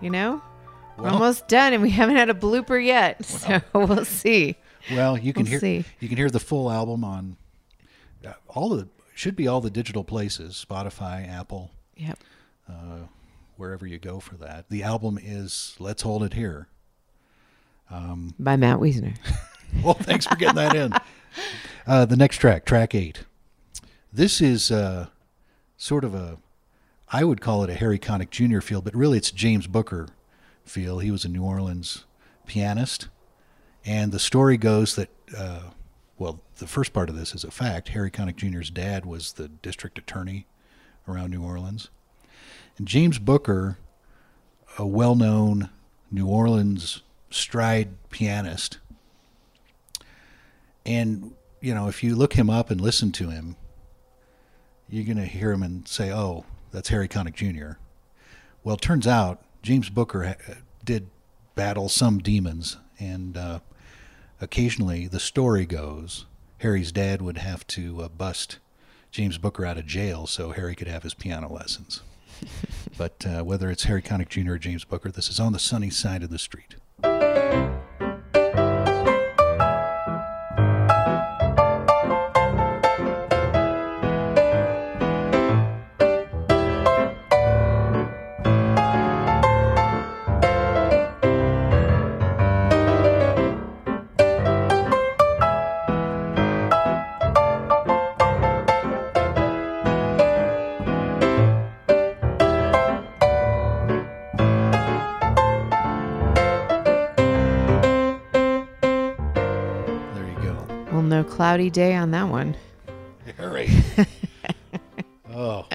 you 0.02 0.10
know, 0.10 0.42
we're 0.98 1.08
almost 1.08 1.48
done, 1.48 1.72
and 1.72 1.82
we 1.82 1.92
haven't 1.92 2.18
had 2.18 2.30
a 2.30 2.34
blooper 2.34 2.84
yet. 2.84 3.24
So 3.26 3.62
we'll 3.74 4.04
see. 4.06 4.58
Well, 4.92 5.18
you 5.18 5.32
can 5.32 5.44
We'll 5.44 5.52
hear 5.52 5.60
see. 5.62 5.86
you 6.02 6.10
can 6.10 6.18
hear 6.18 6.30
the 6.30 6.42
full 6.42 6.70
album 6.70 7.06
on 7.06 7.38
uh, 8.28 8.34
all 8.50 8.68
the 8.70 8.90
should 9.16 9.36
be 9.38 9.48
all 9.48 9.62
the 9.62 9.70
digital 9.70 10.04
places, 10.04 10.64
Spotify, 10.70 11.26
Apple, 11.30 11.72
Yep. 11.96 12.20
wherever 13.56 13.88
you 13.88 13.98
go 14.00 14.20
for 14.20 14.36
that. 14.36 14.70
The 14.70 14.84
album 14.84 15.18
is 15.22 15.76
Let's 15.80 16.02
Hold 16.02 16.24
It 16.24 16.34
Here. 16.34 16.68
By 17.90 18.56
Matt 18.58 18.80
Wiesner. 18.80 19.16
Well, 19.84 19.96
thanks 19.96 20.28
for 20.28 20.36
getting 20.36 20.56
that 20.56 20.76
in. 20.76 20.94
Uh, 21.88 22.06
the 22.06 22.16
next 22.16 22.38
track, 22.38 22.64
track 22.64 22.94
eight. 22.94 23.24
This 24.14 24.40
is 24.40 24.70
uh, 24.72 25.08
sort 25.78 26.04
of 26.06 26.14
a, 26.14 26.38
I 27.14 27.24
would 27.24 27.42
call 27.42 27.64
it 27.64 27.70
a 27.70 27.76
Harry 27.76 28.00
Connick 28.00 28.32
Jr. 28.32 28.60
feel, 28.60 28.82
but 28.82 28.96
really 28.96 29.20
it's 29.20 29.30
James 29.30 29.68
Booker 29.68 30.08
feel. 30.66 30.98
He 30.98 31.12
was 31.12 31.24
a 31.24 31.30
New 31.30 31.44
Orleans 31.44 32.06
pianist, 32.48 33.08
and 33.86 34.12
the 34.12 34.20
story 34.20 34.58
goes 34.58 34.96
that 34.96 35.10
uh, 35.38 35.70
well, 36.18 36.40
the 36.58 36.68
first 36.68 36.92
part 36.92 37.10
of 37.10 37.16
this 37.16 37.36
is 37.36 37.44
a 37.44 37.52
fact. 37.52 37.90
Harry 37.90 38.10
Connick 38.10 38.38
Jr.'s 38.38 38.70
dad 38.70 39.06
was 39.06 39.34
the 39.34 39.48
district 39.48 39.98
attorney 39.98 40.48
around 41.08 41.32
New 41.32 41.44
Orleans. 41.44 41.90
And 42.78 42.88
James 42.88 43.20
Booker, 43.20 43.78
a 44.80 44.86
well 44.86 45.16
known 45.16 45.70
New 46.12 46.28
Orleans 46.28 47.02
stride 47.30 47.90
pianist. 48.10 48.80
And, 50.86 51.34
you 51.62 51.74
know, 51.74 51.88
if 51.88 52.04
you 52.04 52.16
look 52.16 52.34
him 52.34 52.50
up 52.50 52.70
and 52.70 52.80
listen 52.82 53.12
to 53.14 53.30
him, 53.30 53.56
you're 54.90 55.06
going 55.06 55.18
to 55.18 55.26
hear 55.26 55.52
him 55.52 55.62
and 55.62 55.88
say, 55.88 56.12
oh, 56.12 56.46
that's 56.74 56.90
Harry 56.90 57.08
Connick 57.08 57.36
Jr. 57.36 57.78
Well, 58.64 58.76
it 58.76 58.82
turns 58.82 59.08
out 59.08 59.42
James 59.62 59.90
Booker 59.90 60.24
ha- 60.24 60.56
did 60.84 61.10
battle 61.56 61.88
some 61.88 62.20
demons, 62.20 62.78
and 63.00 63.38
uh, 63.38 63.60
occasionally 64.42 65.08
the 65.08 65.20
story 65.20 65.66
goes 65.66 66.26
Harry's 66.60 66.92
dad 66.92 67.22
would 67.22 67.38
have 67.38 67.68
to 67.68 68.02
uh, 68.02 68.08
bust 68.10 68.58
James 69.12 69.38
Booker 69.38 69.66
out 69.66 69.78
of 69.78 69.86
jail 69.86 70.26
so 70.26 70.52
Harry 70.52 70.76
could 70.76 70.88
have 70.88 71.04
his 71.04 71.14
piano 71.14 71.52
lessons. 71.52 72.02
but 72.98 73.26
uh, 73.28 73.44
whether 73.44 73.70
it's 73.70 73.84
Harry 73.84 74.02
Connick 74.02 74.30
Jr. 74.30 74.54
or 74.54 74.58
James 74.58 74.84
Booker, 74.86 75.12
this 75.12 75.30
is 75.30 75.40
on 75.40 75.54
the 75.54 75.60
sunny 75.60 75.90
side 75.90 76.24
of 76.24 76.30
the 76.30 76.40
street. 76.40 76.76
Cloudy 111.54 111.70
day 111.70 111.94
on 111.94 112.10
that 112.10 112.30
one. 112.30 112.58
Harri. 113.38 113.70
oh, 115.32 115.68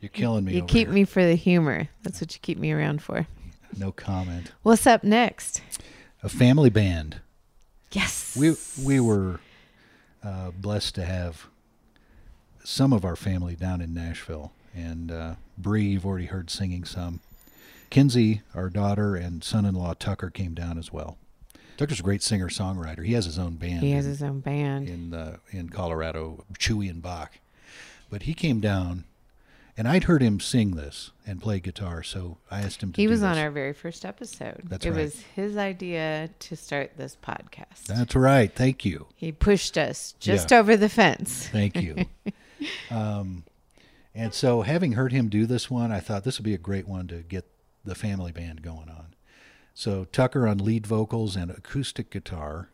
you're 0.00 0.10
killing 0.10 0.44
me. 0.44 0.54
You 0.54 0.62
keep 0.62 0.86
here. 0.86 0.94
me 0.94 1.02
for 1.02 1.26
the 1.26 1.34
humor. 1.34 1.88
That's 2.04 2.20
what 2.20 2.32
you 2.32 2.38
keep 2.40 2.56
me 2.56 2.70
around 2.70 3.02
for. 3.02 3.26
No 3.76 3.90
comment. 3.90 4.52
What's 4.62 4.86
up 4.86 5.02
next? 5.02 5.60
A 6.22 6.28
family 6.28 6.70
band. 6.70 7.20
Yes. 7.90 8.36
We 8.36 8.54
we 8.80 9.00
were 9.00 9.40
uh, 10.22 10.52
blessed 10.52 10.94
to 10.94 11.04
have 11.04 11.48
some 12.62 12.92
of 12.92 13.04
our 13.04 13.16
family 13.16 13.56
down 13.56 13.80
in 13.80 13.92
Nashville, 13.92 14.52
and 14.72 15.10
uh, 15.10 15.34
Bree, 15.58 15.82
you've 15.82 16.06
already 16.06 16.26
heard 16.26 16.48
singing 16.48 16.84
some. 16.84 17.18
Kinsey, 17.90 18.42
our 18.54 18.70
daughter, 18.70 19.16
and 19.16 19.42
son-in-law 19.42 19.94
Tucker 19.94 20.30
came 20.30 20.54
down 20.54 20.78
as 20.78 20.92
well. 20.92 21.18
Tucker's 21.76 22.00
a 22.00 22.02
great 22.02 22.22
singer-songwriter. 22.22 23.04
He 23.04 23.12
has 23.14 23.24
his 23.26 23.38
own 23.38 23.56
band. 23.56 23.80
He 23.80 23.90
has 23.92 24.04
in- 24.06 24.10
his 24.12 24.22
own 24.22 24.40
band. 24.40 24.88
in 24.88 25.14
uh, 25.14 25.36
in 25.50 25.68
Colorado, 25.68 26.44
Chewy 26.58 26.88
and 26.90 27.02
Bach. 27.02 27.32
But 28.08 28.22
he 28.22 28.34
came 28.34 28.60
down, 28.60 29.04
and 29.76 29.88
I'd 29.88 30.04
heard 30.04 30.22
him 30.22 30.38
sing 30.40 30.76
this 30.76 31.10
and 31.26 31.42
play 31.42 31.58
guitar, 31.60 32.02
so 32.04 32.38
I 32.50 32.60
asked 32.60 32.82
him 32.82 32.92
to. 32.92 33.00
He 33.00 33.08
was 33.08 33.22
on 33.22 33.36
our 33.36 33.50
very 33.50 33.72
first 33.72 34.04
episode. 34.04 34.62
That's 34.64 34.86
it 34.86 34.90
right. 34.92 35.02
was 35.02 35.20
his 35.34 35.56
idea 35.56 36.30
to 36.38 36.56
start 36.56 36.92
this 36.96 37.16
podcast. 37.20 37.86
That's 37.88 38.14
right. 38.14 38.52
Thank 38.54 38.84
you. 38.84 39.06
he 39.16 39.32
pushed 39.32 39.76
us 39.76 40.14
just 40.20 40.50
Yeah. 40.52 40.58
over 40.60 40.76
the 40.76 40.88
fence. 40.88 41.48
Thank 41.48 41.76
you. 41.82 42.06
um, 42.90 43.42
and 44.14 44.32
so, 44.32 44.62
having 44.62 44.92
heard 44.92 45.12
him 45.12 45.28
do 45.28 45.46
this 45.46 45.70
one, 45.70 45.90
I 45.92 46.00
thought 46.00 46.24
this 46.24 46.38
would 46.38 46.44
be 46.44 46.54
a 46.54 46.58
great 46.58 46.86
one 46.88 47.06
to 47.08 47.16
get 47.16 47.44
the 47.84 47.94
family 47.94 48.32
band 48.32 48.62
going 48.62 48.88
on. 48.88 49.06
So, 49.78 50.06
Tucker 50.06 50.48
on 50.48 50.56
lead 50.56 50.86
vocals 50.86 51.36
and 51.36 51.50
acoustic 51.50 52.08
guitar, 52.08 52.70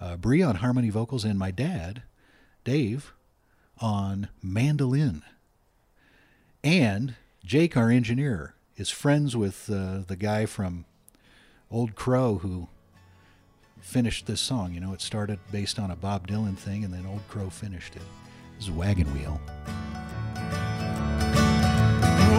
uh, 0.00 0.16
Bree 0.16 0.40
on 0.40 0.56
harmony 0.56 0.88
vocals, 0.88 1.22
and 1.22 1.38
my 1.38 1.50
dad, 1.50 2.02
Dave, 2.64 3.12
on 3.78 4.28
mandolin. 4.42 5.22
And 6.64 7.16
Jake, 7.44 7.76
our 7.76 7.90
engineer, 7.90 8.54
is 8.78 8.88
friends 8.88 9.36
with 9.36 9.68
uh, 9.70 9.98
the 10.06 10.16
guy 10.16 10.46
from 10.46 10.86
Old 11.70 11.94
Crow 11.94 12.36
who 12.38 12.68
finished 13.82 14.24
this 14.24 14.40
song. 14.40 14.72
You 14.72 14.80
know, 14.80 14.94
it 14.94 15.02
started 15.02 15.38
based 15.52 15.78
on 15.78 15.90
a 15.90 15.96
Bob 15.96 16.26
Dylan 16.26 16.56
thing, 16.56 16.84
and 16.84 16.94
then 16.94 17.04
Old 17.04 17.28
Crow 17.28 17.50
finished 17.50 17.96
it. 17.96 18.02
This 18.56 18.68
is 18.68 18.70
Wagon 18.70 19.12
Wheel. 19.12 19.38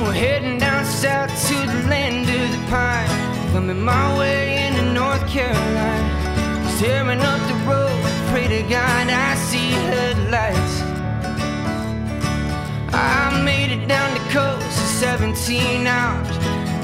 We're 0.01 0.11
heading 0.11 0.57
down 0.57 0.83
south 0.85 1.29
to 1.49 1.53
the 1.53 1.87
land 1.87 2.27
of 2.27 2.51
the 2.51 2.71
pine. 2.71 3.34
Coming 3.55 3.85
my 3.85 4.19
way 4.19 4.67
into 4.67 4.91
North 4.91 5.25
Carolina. 5.29 6.75
Tearing 6.77 7.21
up 7.21 7.39
the 7.47 7.53
road, 7.63 8.03
pray 8.27 8.49
to 8.49 8.61
God 8.63 9.07
I 9.07 9.33
see 9.35 9.71
headlights. 9.91 10.81
I 12.93 13.41
made 13.45 13.71
it 13.71 13.87
down 13.87 14.13
the 14.13 14.19
coast 14.29 14.77
in 14.81 15.35
17 15.37 15.87
hours. 15.87 16.37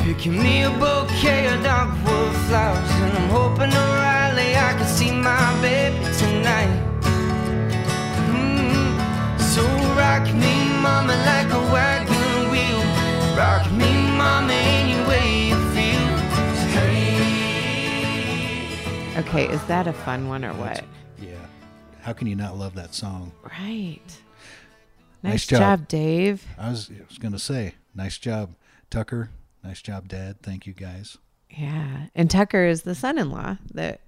Picking 0.05 0.41
me 0.41 0.63
a 0.63 0.69
bouquet 0.69 1.53
of 1.53 1.61
dogwood 1.61 2.35
flowers. 2.47 2.91
And 3.03 3.17
I'm 3.17 3.29
hoping 3.29 3.69
for 3.69 3.91
Raleigh 4.05 4.55
I 4.55 4.71
can 4.77 4.87
see 4.87 5.11
my 5.11 5.51
baby 5.61 5.99
tonight. 6.23 6.71
Mm, 8.31 9.37
So 9.41 9.63
rock 9.99 10.23
me, 10.33 10.53
mama, 10.81 11.17
like 11.27 11.51
a 11.51 11.63
wagon 11.73 12.49
wheel. 12.49 12.81
Rock 13.35 13.69
me, 13.73 13.91
mama, 14.15 14.53
any 14.53 14.95
Okay, 19.17 19.47
is 19.49 19.63
that 19.65 19.87
a 19.87 19.93
fun 19.93 20.29
one 20.29 20.45
or 20.45 20.53
what? 20.53 20.83
Yeah. 21.21 21.35
How 22.01 22.13
can 22.13 22.27
you 22.27 22.35
not 22.35 22.57
love 22.57 22.75
that 22.75 22.93
song? 22.95 23.31
Right. 23.43 23.99
Nice 25.21 25.33
Nice, 25.33 25.47
job. 25.47 25.59
job. 25.59 25.87
Dave. 25.89 26.45
I 26.57 26.69
was, 26.69 26.89
I 26.89 27.03
was 27.07 27.17
going 27.17 27.33
to 27.33 27.39
say, 27.39 27.75
nice 27.93 28.17
job, 28.17 28.55
Tucker. 28.89 29.29
Nice 29.63 29.81
job, 29.81 30.07
Dad. 30.07 30.41
Thank 30.41 30.65
you, 30.65 30.73
guys. 30.73 31.17
Yeah. 31.49 32.07
And 32.15 32.31
Tucker 32.31 32.65
is 32.65 32.83
the 32.83 32.95
son 32.95 33.17
in 33.19 33.29
law 33.29 33.57
that 33.73 33.99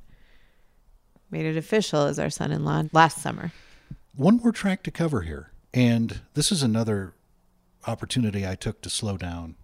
made 1.29 1.45
it 1.45 1.57
official 1.57 2.03
as 2.05 2.17
our 2.17 2.29
son 2.29 2.51
in 2.51 2.63
law 2.63 2.83
last 2.93 3.21
summer. 3.21 3.51
One 4.15 4.37
more 4.37 4.51
track 4.53 4.83
to 4.83 4.91
cover 4.91 5.21
here. 5.21 5.51
And 5.73 6.21
this 6.33 6.51
is 6.51 6.63
another 6.63 7.13
opportunity 7.85 8.47
I 8.47 8.55
took 8.55 8.81
to 8.81 8.89
slow 8.89 9.17
down 9.17 9.55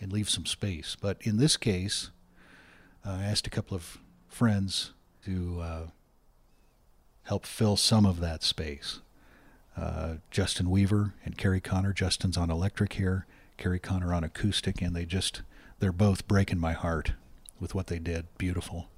and 0.00 0.12
leave 0.12 0.30
some 0.30 0.46
space. 0.46 0.96
But 1.00 1.18
in 1.22 1.36
this 1.38 1.56
case, 1.56 2.10
uh, 3.04 3.10
I 3.20 3.24
asked 3.24 3.46
a 3.46 3.50
couple 3.50 3.76
of 3.76 3.98
friends 4.36 4.92
to 5.24 5.60
uh, 5.62 5.86
help 7.22 7.46
fill 7.46 7.74
some 7.74 8.04
of 8.04 8.20
that 8.20 8.42
space. 8.42 9.00
Uh, 9.74 10.16
Justin 10.30 10.68
Weaver 10.68 11.14
and 11.24 11.38
Kerry 11.38 11.58
Connor. 11.58 11.94
Justin's 11.94 12.36
on 12.36 12.50
electric 12.50 12.92
here, 12.92 13.24
Kerry 13.56 13.78
Connor 13.78 14.12
on 14.12 14.24
acoustic, 14.24 14.82
and 14.82 14.94
they 14.94 15.06
just, 15.06 15.40
they're 15.78 15.90
both 15.90 16.28
breaking 16.28 16.58
my 16.58 16.72
heart 16.72 17.14
with 17.58 17.74
what 17.74 17.86
they 17.86 17.98
did. 17.98 18.26
Beautiful. 18.36 18.88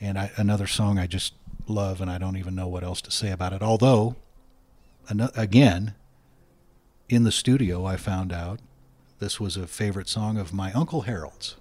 And 0.00 0.16
I, 0.16 0.30
another 0.36 0.68
song 0.68 0.96
I 0.96 1.08
just 1.08 1.34
love, 1.66 2.00
and 2.00 2.08
I 2.08 2.18
don't 2.18 2.36
even 2.36 2.54
know 2.54 2.68
what 2.68 2.84
else 2.84 3.02
to 3.02 3.10
say 3.10 3.32
about 3.32 3.52
it. 3.52 3.62
Although, 3.62 4.14
ano- 5.10 5.32
again, 5.34 5.94
in 7.08 7.24
the 7.24 7.32
studio, 7.32 7.84
I 7.84 7.96
found 7.96 8.32
out 8.32 8.60
this 9.18 9.40
was 9.40 9.56
a 9.56 9.66
favorite 9.66 10.08
song 10.08 10.38
of 10.38 10.52
my 10.52 10.72
Uncle 10.72 11.00
Harold's. 11.00 11.56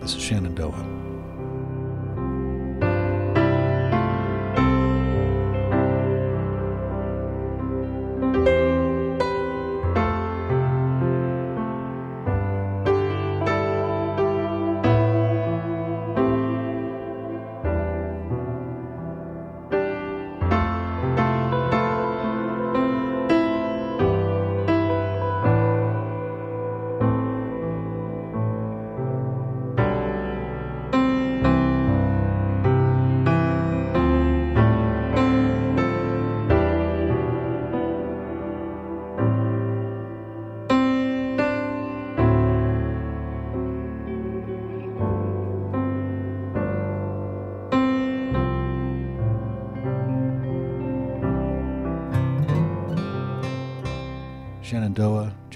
This 0.00 0.16
is 0.16 0.22
Shenandoah. 0.22 1.19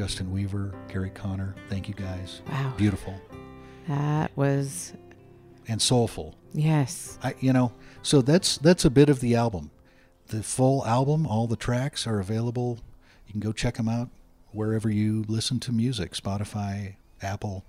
Justin 0.04 0.30
Weaver, 0.30 0.74
Gary 0.88 1.08
Connor. 1.08 1.54
Thank 1.70 1.88
you 1.88 1.94
guys. 1.94 2.42
Wow. 2.50 2.74
Beautiful 2.76 3.18
That 3.88 4.30
was, 4.36 4.92
and 5.66 5.80
soulful. 5.80 6.34
yes. 6.52 7.18
I, 7.22 7.34
you 7.40 7.54
know, 7.54 7.72
so 8.02 8.20
that's 8.20 8.58
that's 8.58 8.84
a 8.84 8.90
bit 8.90 9.08
of 9.08 9.20
the 9.20 9.34
album. 9.34 9.70
The 10.26 10.42
full 10.42 10.84
album, 10.86 11.26
all 11.26 11.46
the 11.46 11.56
tracks 11.56 12.06
are 12.06 12.20
available. 12.20 12.80
You 13.26 13.32
can 13.32 13.40
go 13.40 13.50
check 13.50 13.76
them 13.78 13.88
out 13.88 14.10
wherever 14.52 14.90
you 14.90 15.24
listen 15.26 15.58
to 15.60 15.72
music. 15.72 16.12
Spotify, 16.12 16.96
Apple, 17.22 17.64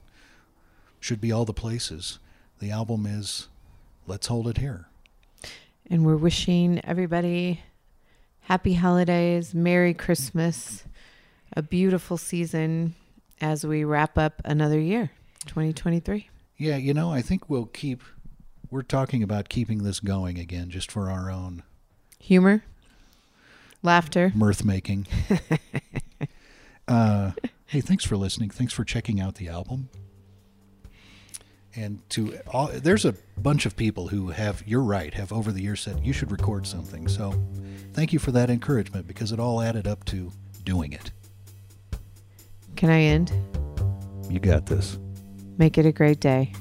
should 0.99 1.21
be 1.21 1.31
all 1.31 1.45
the 1.45 1.53
places. 1.53 2.19
The 2.59 2.69
album 2.69 3.05
is 3.05 3.47
"Let's 4.07 4.27
Hold 4.27 4.49
It 4.49 4.57
Here." 4.57 4.89
And 5.89 6.05
we're 6.05 6.17
wishing 6.17 6.81
everybody 6.83 7.61
happy 8.41 8.73
holidays, 8.73 9.55
Merry 9.55 9.93
Christmas, 9.93 10.83
a 11.53 11.61
beautiful 11.61 12.17
season 12.17 12.95
as 13.41 13.65
we 13.65 13.83
wrap 13.83 14.17
up 14.17 14.41
another 14.45 14.79
year, 14.79 15.11
2023. 15.47 16.29
Yeah, 16.57 16.77
you 16.77 16.93
know, 16.93 17.11
I 17.11 17.21
think 17.21 17.49
we'll 17.49 17.65
keep. 17.65 18.01
We're 18.71 18.81
talking 18.81 19.21
about 19.23 19.49
keeping 19.49 19.83
this 19.83 19.99
going 19.99 20.39
again, 20.39 20.69
just 20.69 20.91
for 20.91 21.09
our 21.09 21.29
own 21.29 21.63
Humor, 22.19 22.63
laughter. 23.83 24.31
mirth 24.35 24.63
making. 24.65 25.07
uh, 26.87 27.31
hey, 27.67 27.81
thanks 27.81 28.03
for 28.03 28.17
listening. 28.17 28.49
Thanks 28.49 28.73
for 28.73 28.83
checking 28.83 29.19
out 29.19 29.35
the 29.35 29.47
album. 29.49 29.89
And 31.75 32.09
to 32.11 32.39
all, 32.47 32.67
there's 32.67 33.03
a 33.03 33.15
bunch 33.37 33.65
of 33.65 33.75
people 33.75 34.07
who 34.07 34.29
have, 34.29 34.63
you're 34.65 34.81
right, 34.81 35.13
have 35.13 35.33
over 35.33 35.51
the 35.51 35.61
years 35.61 35.81
said 35.81 35.99
you 36.05 36.13
should 36.13 36.31
record 36.31 36.65
something. 36.65 37.07
So 37.09 37.33
thank 37.91 38.13
you 38.13 38.19
for 38.19 38.31
that 38.31 38.49
encouragement 38.49 39.07
because 39.07 39.33
it 39.33 39.39
all 39.41 39.61
added 39.61 39.85
up 39.85 40.05
to 40.05 40.31
doing 40.63 40.93
it. 40.93 41.11
Can 42.75 42.89
I 42.89 43.01
end? 43.01 43.31
You 44.29 44.39
got 44.39 44.65
this. 44.65 44.99
Make 45.57 45.77
it 45.77 45.85
a 45.85 45.91
great 45.91 46.19
day. 46.19 46.51